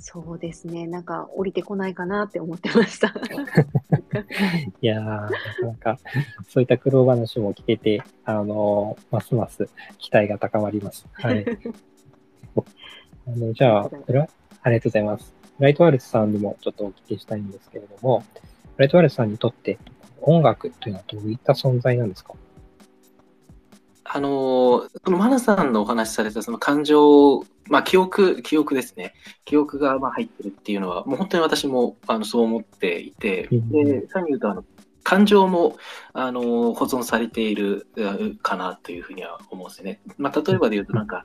[0.00, 0.86] そうですね。
[0.86, 3.08] なんか降りてこないかなって思ってました。
[4.80, 5.34] いやー、なか
[5.66, 5.98] なか、
[6.48, 11.06] そういった苦労話も聞けて、あのーますます期待が高まります。
[11.12, 11.44] はい。
[13.26, 13.90] あのじゃあ、
[14.62, 15.34] ありがとうございます。
[15.58, 19.78] brightwaltz さんにもちょっとお聞きしたいんですけれども、 brightwaltz さんにとって
[20.22, 22.34] 音楽というのはどういった存在なんですか？
[24.04, 29.14] あのー、そのマナさんのお話しされたその感情、まあ記憶、記憶ですね。
[29.44, 34.64] 記憶がまあ入ってるっていうのは、もう本当に私もあのそう思っていて、うんで、さらに言うと、あの、
[35.02, 35.76] 感情も、
[36.12, 40.00] あのー保存されているうかなというふうには思うんですよね。
[40.16, 41.24] まあ例えばで言うと、なんか、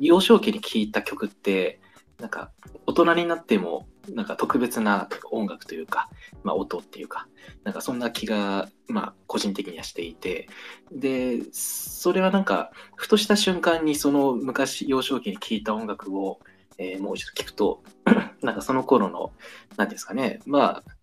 [0.00, 1.78] 幼少期に聴いた曲って、
[2.18, 2.50] なんか、
[2.86, 6.08] 大人になっても、なんか特別な音楽というか、
[6.42, 7.28] まあ音っていうか、
[7.64, 10.48] なんかそんな気が、まあ個人的にはしていて、
[10.92, 16.40] で、それはなんか、ふとした瞬間にその昔、幼少期に聴いた音楽を、
[16.78, 17.82] えーもう一度聞くと、
[18.42, 20.96] なんかその頃の、なんていうんですかね、まあ、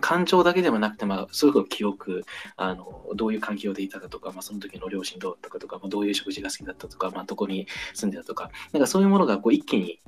[0.00, 2.24] 感情だけでもなくて、まあ、そういうこと記憶、
[2.56, 10.00] あの、どういう環境でいたかとか、まあ、その時の両親どうだったかとか、まあ、どういう食事が好きだったとか、まあ、どこに住んでたとか、なんかそういうものがこう一気に、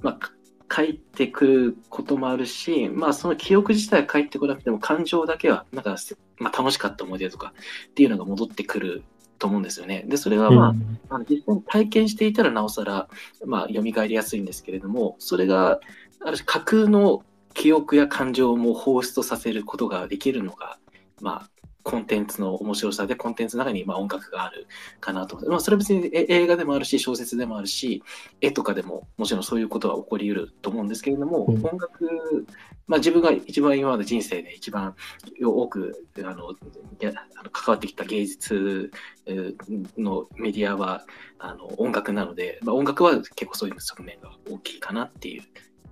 [0.00, 0.30] まあ、
[0.68, 5.96] 返ってくることもあるし、まあ、その記憶自体は返ってこなくても、感情だけは、なんか、
[6.38, 7.52] まあ、楽しかった思い出とか
[7.90, 9.02] っていうのが戻ってくる
[9.38, 10.04] と思うんですよね。
[10.06, 13.08] で、それはまあ、うんあの実際に体験していたらなおさら、
[13.44, 15.80] まあ、蘇りやすいんですけれども、それが、
[16.20, 17.22] ある種架空の
[17.54, 20.78] 記憶や感情も放出させることができるのが、
[21.20, 21.50] まあ、
[21.86, 24.66] コンテンツの面白さで、コンテンツの中にまあ音楽がある
[24.98, 28.02] かなと思って、まあ、それは別にえ映画でもあるし、小説でもあるし、
[28.40, 32.44] 絵とかでももちろんそういうことは起こり得ると思うんですけれども、うん音楽、
[32.88, 34.96] まあ、自分が一番今まで人生で一番
[35.40, 36.56] 多くあのい
[36.98, 38.90] やあの関わってきた芸術
[39.26, 39.54] えー
[39.96, 41.04] のメディアは
[41.38, 45.42] あの音楽なので、まあ、音楽は結構そういう側面が大きいかなっていう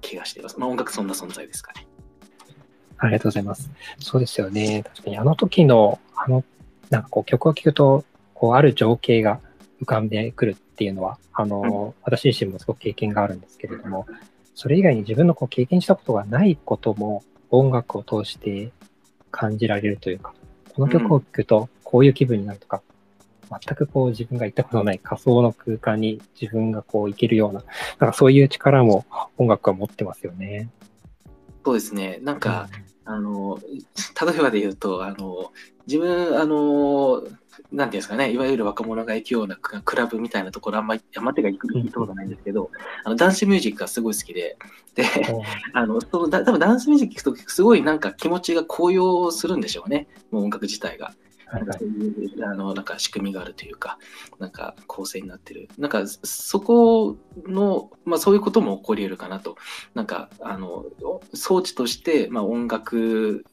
[0.00, 0.58] 気がしています。
[0.58, 1.86] まあ、音楽そんな存在ですかね。
[2.98, 3.70] ありがとうございます。
[3.98, 4.82] そうですよね。
[4.84, 6.44] 確かにあの時の、あの、
[6.90, 8.04] なんかこう曲を聴くと、
[8.34, 9.40] こうある情景が
[9.82, 14.06] 浮かんでくるっていうのは、あの、私自身もすごく経験があるんですけれども、
[14.54, 18.70] それ以外に自分のこう経験したことがないことも音楽を通して
[19.30, 20.32] 感じられるというか、
[20.74, 22.82] この曲を聴くとこういう気分になるとか、
[23.50, 27.64] 全くこう自分が行ったことのない仮想の空間に自分がこう行けるような、
[27.98, 29.04] なんかそういう力も
[29.38, 30.68] 音楽は持ってますよね。
[31.64, 32.18] そうですね。
[32.22, 32.68] なんか、
[33.04, 35.52] あの、例えばで言うと、あの、
[35.86, 37.22] 自分、あの、
[37.72, 42.70] なんていうんですかね、いわゆる若者が行くようなククラブみたいなところ、あんまり、あんまりが行く行ったことないんですけど、
[43.04, 44.56] あの、ダンスミュージックがすごい好きで、
[44.94, 45.42] で、うん。
[45.72, 51.14] あの、そのだ多分ダンスミュージック聞くと、すごいなんか気持ちが高揚するんでしょうね、もう音楽自体が。
[51.54, 53.98] なんかそういうあのなんか仕組みがあるというか、
[54.38, 55.68] なんか構成になってる。
[55.78, 59.56] なんかそこの、まあそういうことも起こり得るかなと。
[59.94, 60.84] なんかあの
[61.32, 63.44] 装置として、まあ、音楽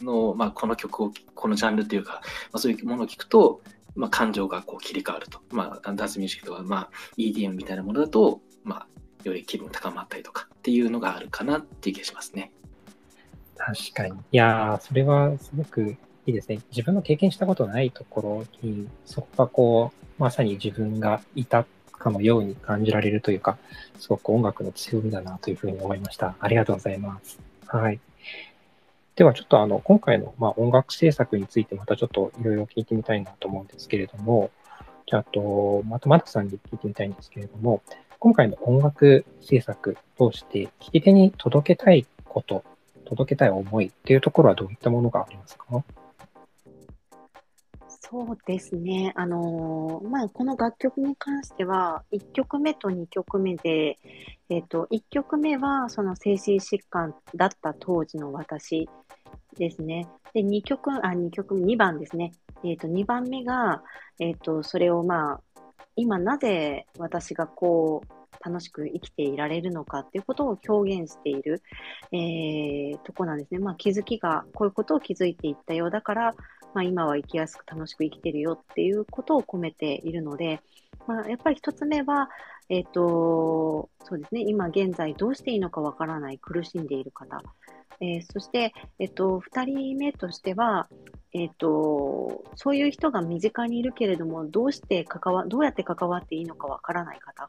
[0.00, 2.20] の、まあ、この曲を、このジャンルというか、ま
[2.54, 3.60] あ、そういうものを聞くと、
[3.94, 5.40] まあ、感情がこう切り替わると。
[5.50, 8.86] まあ、ダンスミュージックとか、まあ、EDM みたいなものだと、まあ、
[9.24, 12.52] より気分高まったりとかっていうのがあるかなっていう気がしますね。
[13.56, 14.12] 確かに。
[14.32, 16.60] いやー、それはすごくいいですね。
[16.70, 23.58] 自分の経験したことないところに、そこがこう、まさに自分がいたかのように感じられるというか、
[23.98, 26.36] すごく音楽の強みだなというふうに思いました。
[26.38, 27.40] ありがとうございます。
[27.66, 27.98] はい。
[29.16, 34.50] ではちょっとあの、今回のまあ音楽制作についてまたちょっといろいろ聞いてみたいなと思うんですけれども、
[35.06, 37.82] じゃあと、またまたさんに聞いてみたいんですけれども、
[38.20, 42.64] 今回の音楽制作を通して聞き手に届けたいこと、
[43.04, 45.82] 届けたい思いっていうところはどういったものがありますか？
[48.12, 49.14] そうですね。
[49.16, 53.96] あのー、まあ、この楽曲に関しては、1曲目と2曲目で、
[54.50, 58.86] えっ、ー、と、1曲目は、その精神疾患だった当時の私
[59.56, 60.10] ですね。
[60.34, 62.32] で、2曲、あ、2曲、2番ですね。
[62.62, 63.82] えっ、ー、と、2番目が、
[64.18, 65.40] えっ、と、それをまあ、
[65.96, 71.62] 今なぜ私がこう、楽しく生きていられるのかっていうことを表現している、
[72.12, 73.60] えー、とこなんですね。
[73.60, 76.34] まあ、気づきが、こういうことを気づいていったようだから、
[76.74, 80.60] まあ、今は生きやすく楽しく生きてるよっていうことを込めているので、
[81.06, 82.30] まあ、やっぱり一つ目は、
[82.68, 87.42] えっ、ー、と、そうですね、今現在どうしていいのかわからない苦しんでいる方、
[88.00, 90.88] えー、そして、えっ、ー、と、二人目としては、
[91.34, 97.48] えっ、と、そういう人が身近にいるけれども、どうして関わ、どうやって関わっていいのかわからない方っ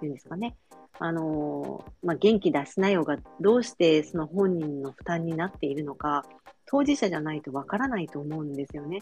[0.00, 0.56] ていうんですかね。
[1.00, 6.24] あのまあ、元気出しなよがどうしてその本人の負担になっているのか、
[6.66, 9.00] 当事者じゃないとわからないと思うんですよね。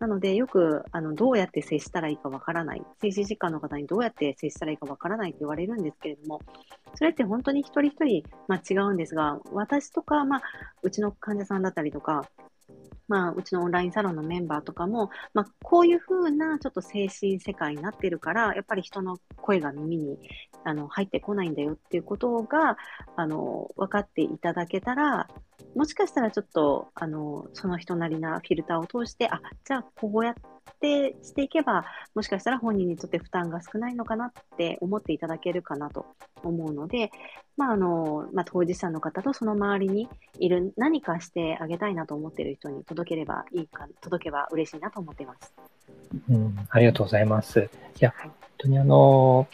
[0.00, 6.40] なので、よくあのどうやって接したらいいかわからない、精神疾患の方にどうやって接したらいいかわからないって言われるんですけれども、
[6.94, 10.42] それって本当に一人一人、まあ、違うんですが、私とか、まあ、
[10.82, 12.28] うちの患者さんだったりとか、
[13.08, 20.18] まあ、うちのオンラインサロンのメンバーとかも、まあ、こういうふうなちょっと精神世界になってるから、やっぱり人の声が耳に
[20.62, 22.76] あの入ってこないんだよっていうことが
[23.16, 25.26] あの分かっていただけたら、
[25.74, 30.34] もしかしたらちょっとあのその人なりなフィルターを通して、あじゃあこうやっ
[30.74, 36.06] てしていけば、もしかしたら本人にとって負担が少ないのかなって思っていただけるかなと
[36.42, 37.10] 思うので、
[37.56, 45.52] まああのまあ、当事者の方とその周りにいる何かしてあげたいなと思っている人に届ければいいか、届けば嬉しいなと思っています。
[46.28, 47.60] うん、ありがとうございます。
[47.60, 47.64] い
[47.98, 49.46] や、はい、本当にあの、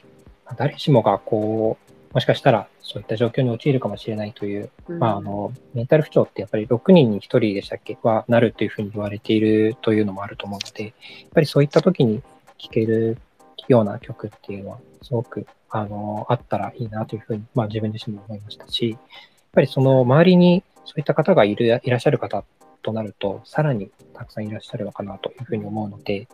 [0.56, 1.85] 誰しもがこう、
[2.16, 10.92] もしかしたらそういった状況に陥るかもしれないという、うん、まあ、あの、メンタル不調ってやっぱり6人に1人でしたっけはなるというふうに言われているというのもあると思うので、やっ
[11.34, 12.22] ぱりそういった時に
[12.56, 13.18] 聴ける
[13.68, 19.00] ような曲っていうのは、すごく、あの、あったらいいなというふうに、まあ自分自身も思いましたし、やっ
[19.52, 22.44] ぱりその周りにそういった方がいるいらっしゃる方
[22.82, 26.26] となると、さらにたくさんいらっしゃるのかなというふうに思うので、やっ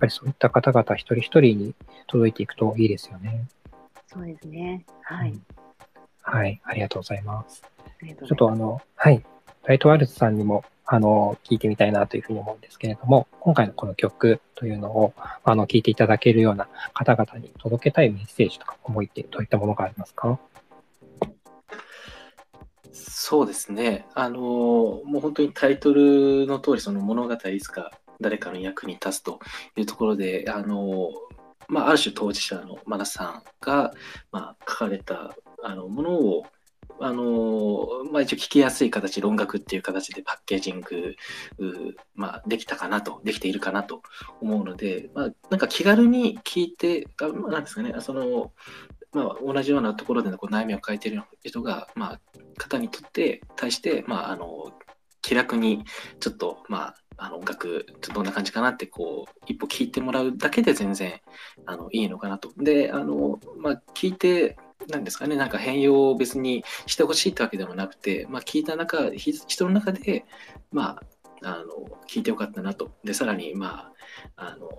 [0.00, 1.74] ぱりそういった方々一人一人に
[2.06, 3.44] 届いていくといいですよね。
[4.12, 4.84] そうですね。
[5.02, 5.30] はい。
[5.30, 5.42] うん、
[6.22, 7.62] はい、ありがとうございます。
[8.02, 9.22] ちょっとあの、はい、
[9.64, 15.12] ライトワールズさんにも、あの、聞いてみたいなというふうに思うんですけれども、今回のこの曲というのを、
[15.44, 20.40] あの、聞いていただけるような方々に届けたいメッセージとか思いってどういったものがありますか？
[22.92, 24.08] そうですね。
[24.14, 29.38] あの、もう本当にタイトルの通り、その物語いつか誰かの役に立つと
[29.76, 31.10] いうところで、あの、
[31.70, 33.92] まあ、ある種当事者のマナさんが、
[34.32, 36.46] まあ、書かれたあのものを、
[37.02, 41.14] あのまあ、一応聞きやすい形、論学っていう形でパッケージング、
[42.14, 44.02] まあ、できたかなと、できているかなと
[44.40, 48.52] 思うので、まあ、なんか気軽に聞いて、あなんですかね、その、
[49.12, 52.20] まあ、同じようなところでのこう悩みを抱えている人が、まあ、
[52.58, 54.72] 方にとって対して、まあ、あの
[55.22, 55.84] 気楽に
[56.18, 61.20] ちょっと、まあ、あの音楽どんな感じかなってこう一歩聞いてもらうだけで全然
[61.66, 62.50] あのいいのかなと。
[62.56, 64.56] であの、まあ、聞いて
[64.88, 70.24] なんですかね、なんか変容を別にしてほしいってわけでもなくて、まあ、聞いた中、人の中で、
[70.72, 70.98] ま
[71.42, 72.90] あ、あの聞いてよかったなと。
[73.04, 73.92] で、さらに、ま
[74.36, 74.70] あ、あの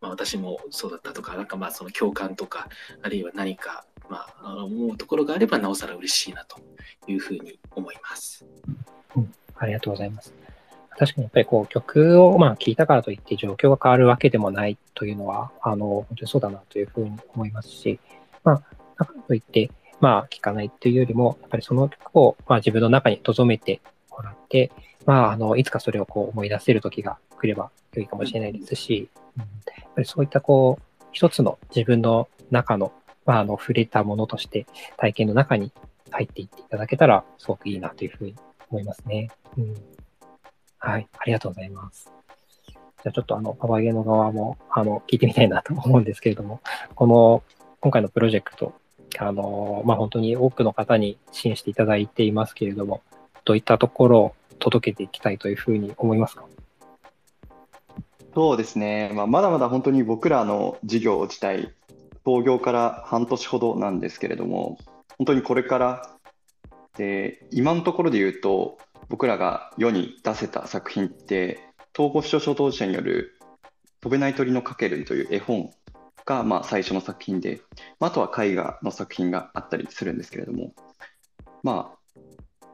[0.00, 2.68] まあ、私もそうだったとか、なんかまあその共感とか、
[3.02, 6.58] あるいは何か、まあ、思うところがあれば、なおさら嬉しいなと
[7.06, 8.44] いうふうに思います。
[9.14, 10.41] うん、ありがとうございます。
[10.98, 17.98] 確かにやっぱりこう曲をまあ聴いたからといって状況が変わるわけでもないというのは、あの、本当にそうだなというふうに思いますし、
[18.44, 18.62] まあ、
[18.98, 19.70] だからといって、
[20.00, 23.80] まあ、聴かないっていうよりも、やっぱりその曲をまあ自分の中に留めて
[24.10, 24.70] もらって、
[25.06, 29.46] まあ、あの、いつかそれをこう思い出せる時が来れば良いかもしれないですし、うん、や
[29.88, 32.92] っぱりそういったこう、一つの自分の中の、
[33.26, 34.66] まあ、あの、触れたものとして
[34.96, 35.72] 体験の中に
[36.10, 38.34] 入っていっていただけたら、すごくいいなというふうに
[38.70, 39.30] 思いますね。
[39.56, 39.74] うん。
[40.84, 42.12] はい、ありがとうございます。
[42.66, 46.60] じゃあちょっとあの、パパゲーの側も、あの、聞いてみたいなと思うんですけれども、
[46.96, 47.44] この、
[47.80, 48.74] 今回のプロジェクト、
[49.20, 53.00] あの、まあ、本当に多くの方に支援していただいていますけれども、
[53.44, 56.44] どういったところを届けていきたいというふうに思いますか？
[58.34, 61.72] そうですね、まあ、まだまだ本当に僕らの事業自体、
[62.24, 64.78] 創業から半年ほどなんですけれども、
[65.18, 66.10] 本当にこれから
[66.96, 68.78] で今のところで言うと
[69.12, 71.60] 僕らが世に出せた作品って
[71.94, 73.38] 東郷視聴症当事者による
[74.00, 75.70] 「飛べない鳥のかける」という絵本
[76.24, 77.60] がまあ最初の作品で、
[78.00, 80.72] まあ、あとは絵画の作品があったりするんですけれども、
[81.62, 82.18] まあ、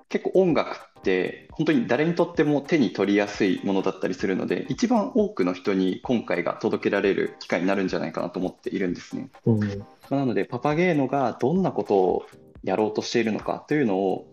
[0.08, 9.28] 結構音楽って本当に誰にとっても手に取りやすいものだったりするので一番多くの人に今回が届けられる機会になるんじゃないかなと思っているんですね。
[9.44, 9.60] うん、
[10.08, 12.26] なのでパパゲーノがどんなことを
[12.62, 14.28] やろうとしているのかというのを、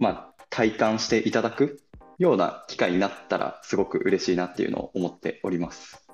[0.00, 1.80] まあ、体感していただく
[2.18, 6.06] ような機会になったらすごく嬉しいなっていうのを思っております。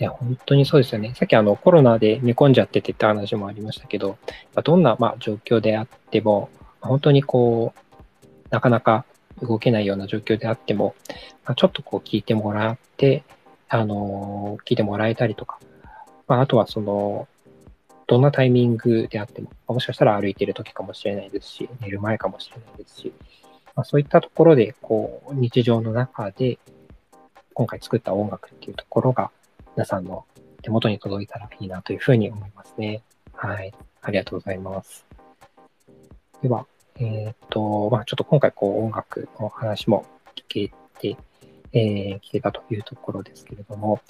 [0.00, 1.14] いや、本当にそうですよね。
[1.14, 4.18] さっきあのコロナで寝込んじゃっててって話もありましたけど、
[4.64, 6.48] どんなまあ状況であっても、
[6.80, 9.04] 本当にこう、なかなか
[9.40, 10.96] 動けないような状況であっても、
[11.44, 13.22] まあ、ちょっとこう聞いてもらって、
[13.68, 15.60] あの聞いてもらえたりとか、
[16.26, 17.28] まあ、あとはその、
[18.06, 23.12] どんなタイミングであっても、もしかしたら歩いてる時かもしれないですし、寝る前かもしれないですし、
[23.74, 26.58] まあ、そういったところで、こう、日常の中で、
[27.54, 29.30] 今回作った音楽っていうところが、
[29.76, 30.24] 皆さんの
[30.62, 33.02] 手元に届いたらいいなというふうに思いますね。
[33.32, 33.72] はい。
[34.02, 35.06] ありがとうございます。
[36.42, 40.04] では、えっ、と、まあ、ちょっと今回、こう、音楽の話も
[40.36, 41.16] 聞けて、
[41.72, 44.00] えー、聞けたというところですけれども、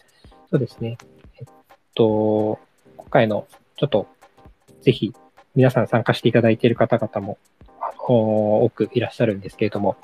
[0.50, 0.98] そうですね。
[1.38, 1.46] えっ
[1.94, 2.58] と、
[2.96, 3.46] 今回の
[3.76, 4.06] ちょっと、
[4.82, 5.12] ぜひ、
[5.54, 7.38] 皆さん参加していただいている方々も、
[7.80, 9.96] あの多くいらっしゃるんですけれども、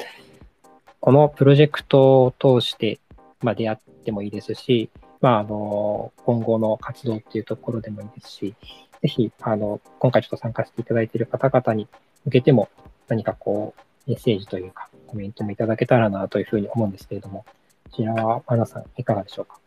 [1.00, 2.98] このプロジェクトを通して、
[3.42, 4.90] まあ、出会ってもいいですし、
[5.20, 8.54] まあ、あの、今後の活動っていうところでもいいですし、
[9.02, 11.88] ぜひ、あの、今回ちょっと参加していただいている方々に
[12.24, 12.68] 向けても、
[13.08, 13.74] 何かこ
[14.06, 17.44] う、メッセージというか、コメントもいただけたらなというふうに思うんですけれども、
[17.90, 19.58] こちらは、マナさん、いかがでしょうか？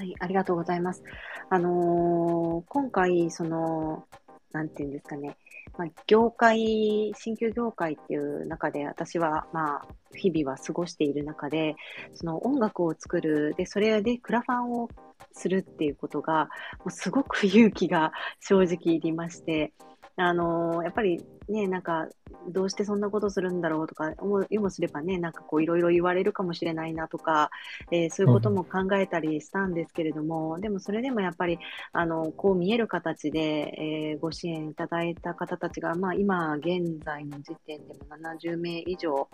[0.00, 1.04] はい、ありがとうございます。
[1.50, 4.06] あのー、今回、その、
[4.50, 5.36] なんていうんですかね、
[5.76, 11.76] まあ、業界、新旧業界っていう中で、私は、まあ、日々は過ごしている中で、
[12.14, 14.88] その音楽を作る、で、それでクラファンを
[15.32, 16.48] するっていうことが、
[16.78, 19.74] もうすごく勇気が正直いりまして、
[20.16, 22.08] あのー、やっぱりね、なんか、
[22.48, 27.50] どうしてそんなことするんだろうとか、思いもすればね、なんかこう、いろいろ言われるかもしれないなとか、
[27.90, 31.58] えー、そういうことも考えたりしたんですけれども、うん、でもそれでもやっぱり、
[31.92, 39.28] あの、こう見える形で、えー、ご支援いただいた方たちが、まあ、今、現在の時点でも70名以上、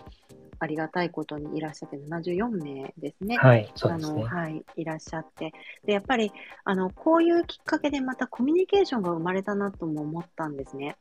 [0.59, 3.37] ありがたいことにいらっしゃって、74名ですね。
[3.37, 4.23] はい、そうですね。
[4.25, 5.53] あの、はい、いらっしゃって。
[5.85, 6.31] で、やっぱり、
[6.63, 10.97] あの、こういうきっかけでまたコミュニケーションが生まれたなとも思ったんですね。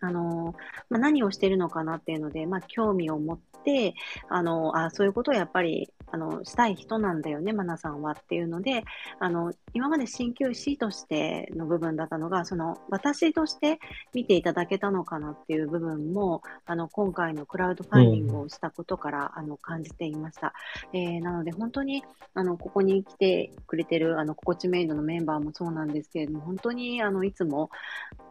[0.00, 0.54] あの、
[0.88, 3.94] まあ、何をしてるのかなっていうので、まあ、興味を持って、
[4.28, 8.84] あの、あ、そういうことをやっぱりあのしたい人なんだよね、マナさんはっていうので、
[9.18, 13.78] あの今まで鍼灸師としての部分だったのが、その私として
[14.14, 20.52] 見ていただけたのかなっていう部分も、あの今回のクラウドファンディングをしたことから、あの感じていました。
[20.92, 22.02] えー、なので本当に
[22.34, 27.70] あのここに来てくれてるあの心地メイドのメンバーもそうなんですけれども、本当にあのいつも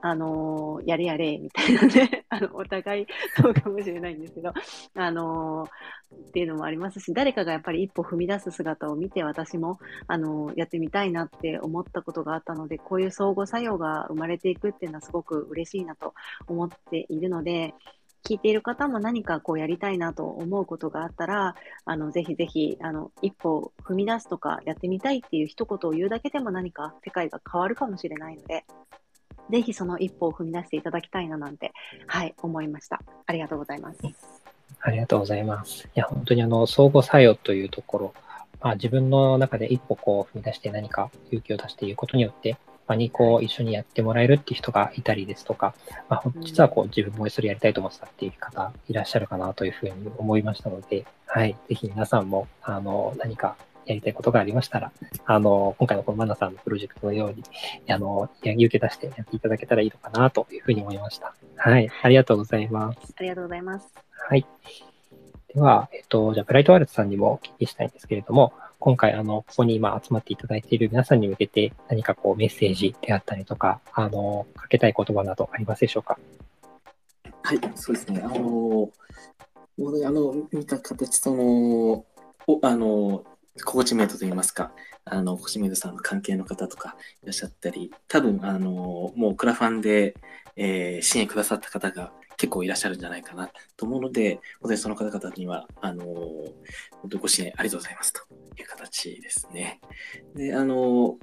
[0.01, 4.53] あのやれやれみたいなね、 あのお互いそうかもしれないんですけど、
[4.95, 5.67] あの
[6.13, 16.13] っていうのもありますし、誰かがやっぱり一歩踏み出す姿を見て、私もあのやってみたいなって思ったことがあったので、こういう相互作用が生まれていくっていうのはすごく嬉しいなと
[16.47, 17.73] 思っているので、
[18.25, 21.55] 聞いている方も何かこうやりたいなと思うことがあったら、
[21.85, 28.65] あのぜひぜひあの一歩踏み出すとかやってみたいっていう一言を言うだけでも何か世界が変わるかもしれないので、
[29.49, 31.71] ぜひその一歩を踏み出していただきたいななんて、
[32.07, 33.01] はい、思いました。
[33.25, 33.99] ありがとうございます。
[34.89, 35.85] ありがとうございます。
[35.85, 38.13] いや、本当にあの、相互作用というところ、
[38.59, 45.75] まあ、自分の中で一歩こう踏み出して何か勇気を出していくことによって、まあ、にこう一緒にやってもらえるっていう人がいたりですとか、
[46.09, 54.91] まあ、実はこう自分もそれやりたいと思ってたっていう方いらっしゃるかなというふうに思いましたので、はい、ぜひ皆さんもあの何かやりたいことがありましたら、
[55.25, 57.43] あの、今回のこのマナさんのプロジェクトのように、
[57.91, 61.33] あの、勇気出してやっていただけたらいいのかなというふうに思いました。
[61.55, 63.15] はい、ありがとうございます。
[63.17, 64.08] ありがとうございます。
[64.29, 64.45] はい。
[65.55, 76.19] では、えっと、じゃあ、ブライトワールドさんにもお聞きしたいんですけれども、今回、あの、ここに今集まっていただいている皆さんに向けて何かこうメッセージであったりとか、あの、かけたい言葉などありますでしょうか？
[77.41, 78.21] はい、そうですね。
[78.23, 78.91] あの、
[80.05, 82.05] あの、見た形、その、
[82.45, 83.23] おあの、
[83.65, 84.71] コーチメイトといいますか、
[85.05, 90.13] あの、コーチメイトさんの関係の方とかいらっしゃったり、多分、あの、もうクラファンで、
[90.55, 98.21] えー、支援くださった方が結構いらっしゃるんじゃないかなと思うので、本当にその方々には、あの、本当にご支援ありがとうございますと
[98.57, 99.81] いう形ですね。
[100.35, 101.17] で、あの、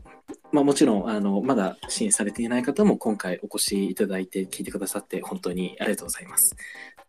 [0.52, 6.54] まあ、もちろん、あの、まだ支援されていない方も今回お越しいただいて聞いてくださって本当にありがとうございます。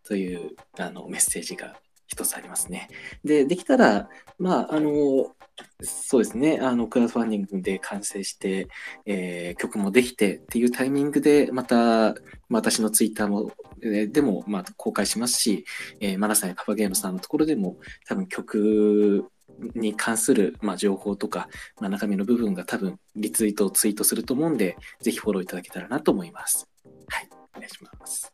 [0.06, 1.76] というあのメッセージが
[2.08, 2.88] 一つありますね。
[3.26, 5.36] で、できたら、まあ、あの、
[5.82, 8.68] そうですね、あの、クラウドファンディングで完成して、
[9.06, 12.16] えー、曲もできてっていうタイミングで、また、
[12.50, 13.52] 私のツイッターも
[13.82, 15.66] え、でも、まあ、公開しますし、
[16.00, 17.78] えー、マナさんやパパゲームさんのところでも、
[18.08, 19.30] 多分曲
[19.76, 21.50] に関する、まあ、情報とか、
[21.80, 26.68] まあ、中身の部分が多分リツイートをツイートすると思うんで、ぜひフォローいただけたらなと思います。
[27.08, 28.34] はい、お願いします。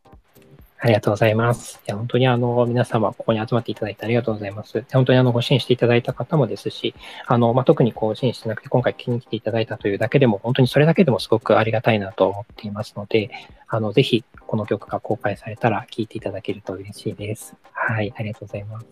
[0.83, 1.79] ありがとうございます。
[1.87, 4.83] いや、本当にあの、皆様、ここに集まっていただいてありがとうございます。
[4.91, 6.93] 本当にあの、ご支援していただいた方もですし、
[7.25, 13.31] あの、まあ、特にこう、支援してなくて、今回気に来ていただいたというだけでも、本当にそれだけでもすごくありがたいなと思っていますので、
[13.69, 17.55] あの、ぜひ、この曲が公開されたら聴いていただけると嬉しいです。
[17.71, 18.85] はい、ありがとうございます。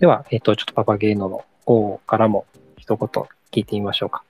[0.00, 2.46] では、えっ、と、ちょっとパパゲーノの方からも
[2.78, 3.08] 一言
[3.52, 4.24] 聞いてみましょうか。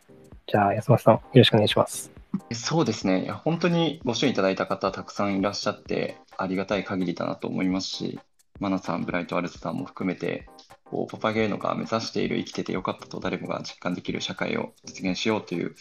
[0.46, 2.12] じゃあ、安松さん、よろしくお願いします。
[2.52, 3.24] そうですね。
[3.24, 8.18] いや、本当にご支援いただいた方たくさんいらっしゃってありがたい限りだなと思いますし、
[8.58, 10.48] マナさん、ブライト・アルツさんも含めて、
[10.84, 15.76] こうパパゲーノが目指している生きててよかったと誰もが実感できる社会を実現しようという、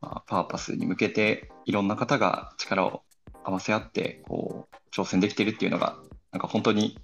[0.00, 3.02] まあ、パーパスに向けていろんな方が力を
[3.44, 5.98] 合わせ合ってこう挑戦できているっていうのが
[6.32, 6.98] なんか本当に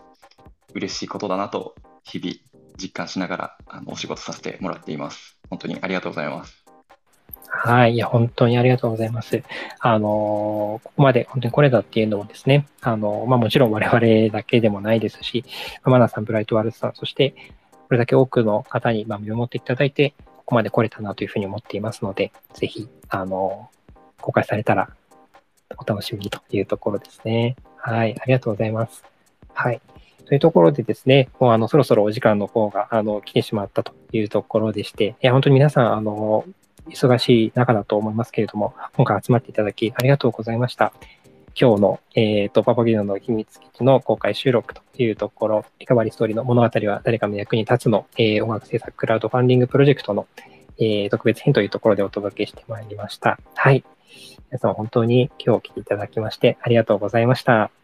[0.73, 1.75] 嬉しいことだなと
[2.05, 2.35] 日々
[2.81, 5.39] 実感しながらあのお仕事させてもらっています。
[5.51, 6.62] 本当にありがとうございます。
[7.65, 7.93] はい。
[7.93, 9.41] いや、本当にありがとうございます。
[9.79, 15.45] あの、ここまで本当にこれだっていうのもですね、あの、まあもちろん我々だけでもないですし、
[15.85, 17.37] マナさん、ブライトワールスさん、そして、
[17.71, 23.71] これだけ多くの方にま見守っていただいて、ここまで来れたなというふうに思っていますので、ぜひ、あの、
[24.21, 24.89] 公開されたら
[25.79, 27.55] お楽しみにというところですね。
[27.77, 28.17] はい。
[28.21, 29.05] ありがとうございます。
[29.55, 29.81] はい。
[30.27, 36.45] というところでですね、もうあの、そろそろお時間の方が、あの、来てしまったというところでして、いや、本当に皆さん、あの、
[36.89, 40.93] 忙しい中だと思いますけれども、今回集まっていただきありがとうございました。
[41.55, 50.27] 今日の、えっ、ー、と、パパギノの秘密基地の公開収録というところ、リカバリーストーリーの物語は誰かの役に立つの、えー、音楽制作クラウドファンディングプロジェクトの、
[50.79, 53.39] えー、特別編というところでお届けしてまいりました。
[53.55, 53.85] はい。
[54.51, 57.82] 皆様本当に今日来ていただきましてありがとうございました。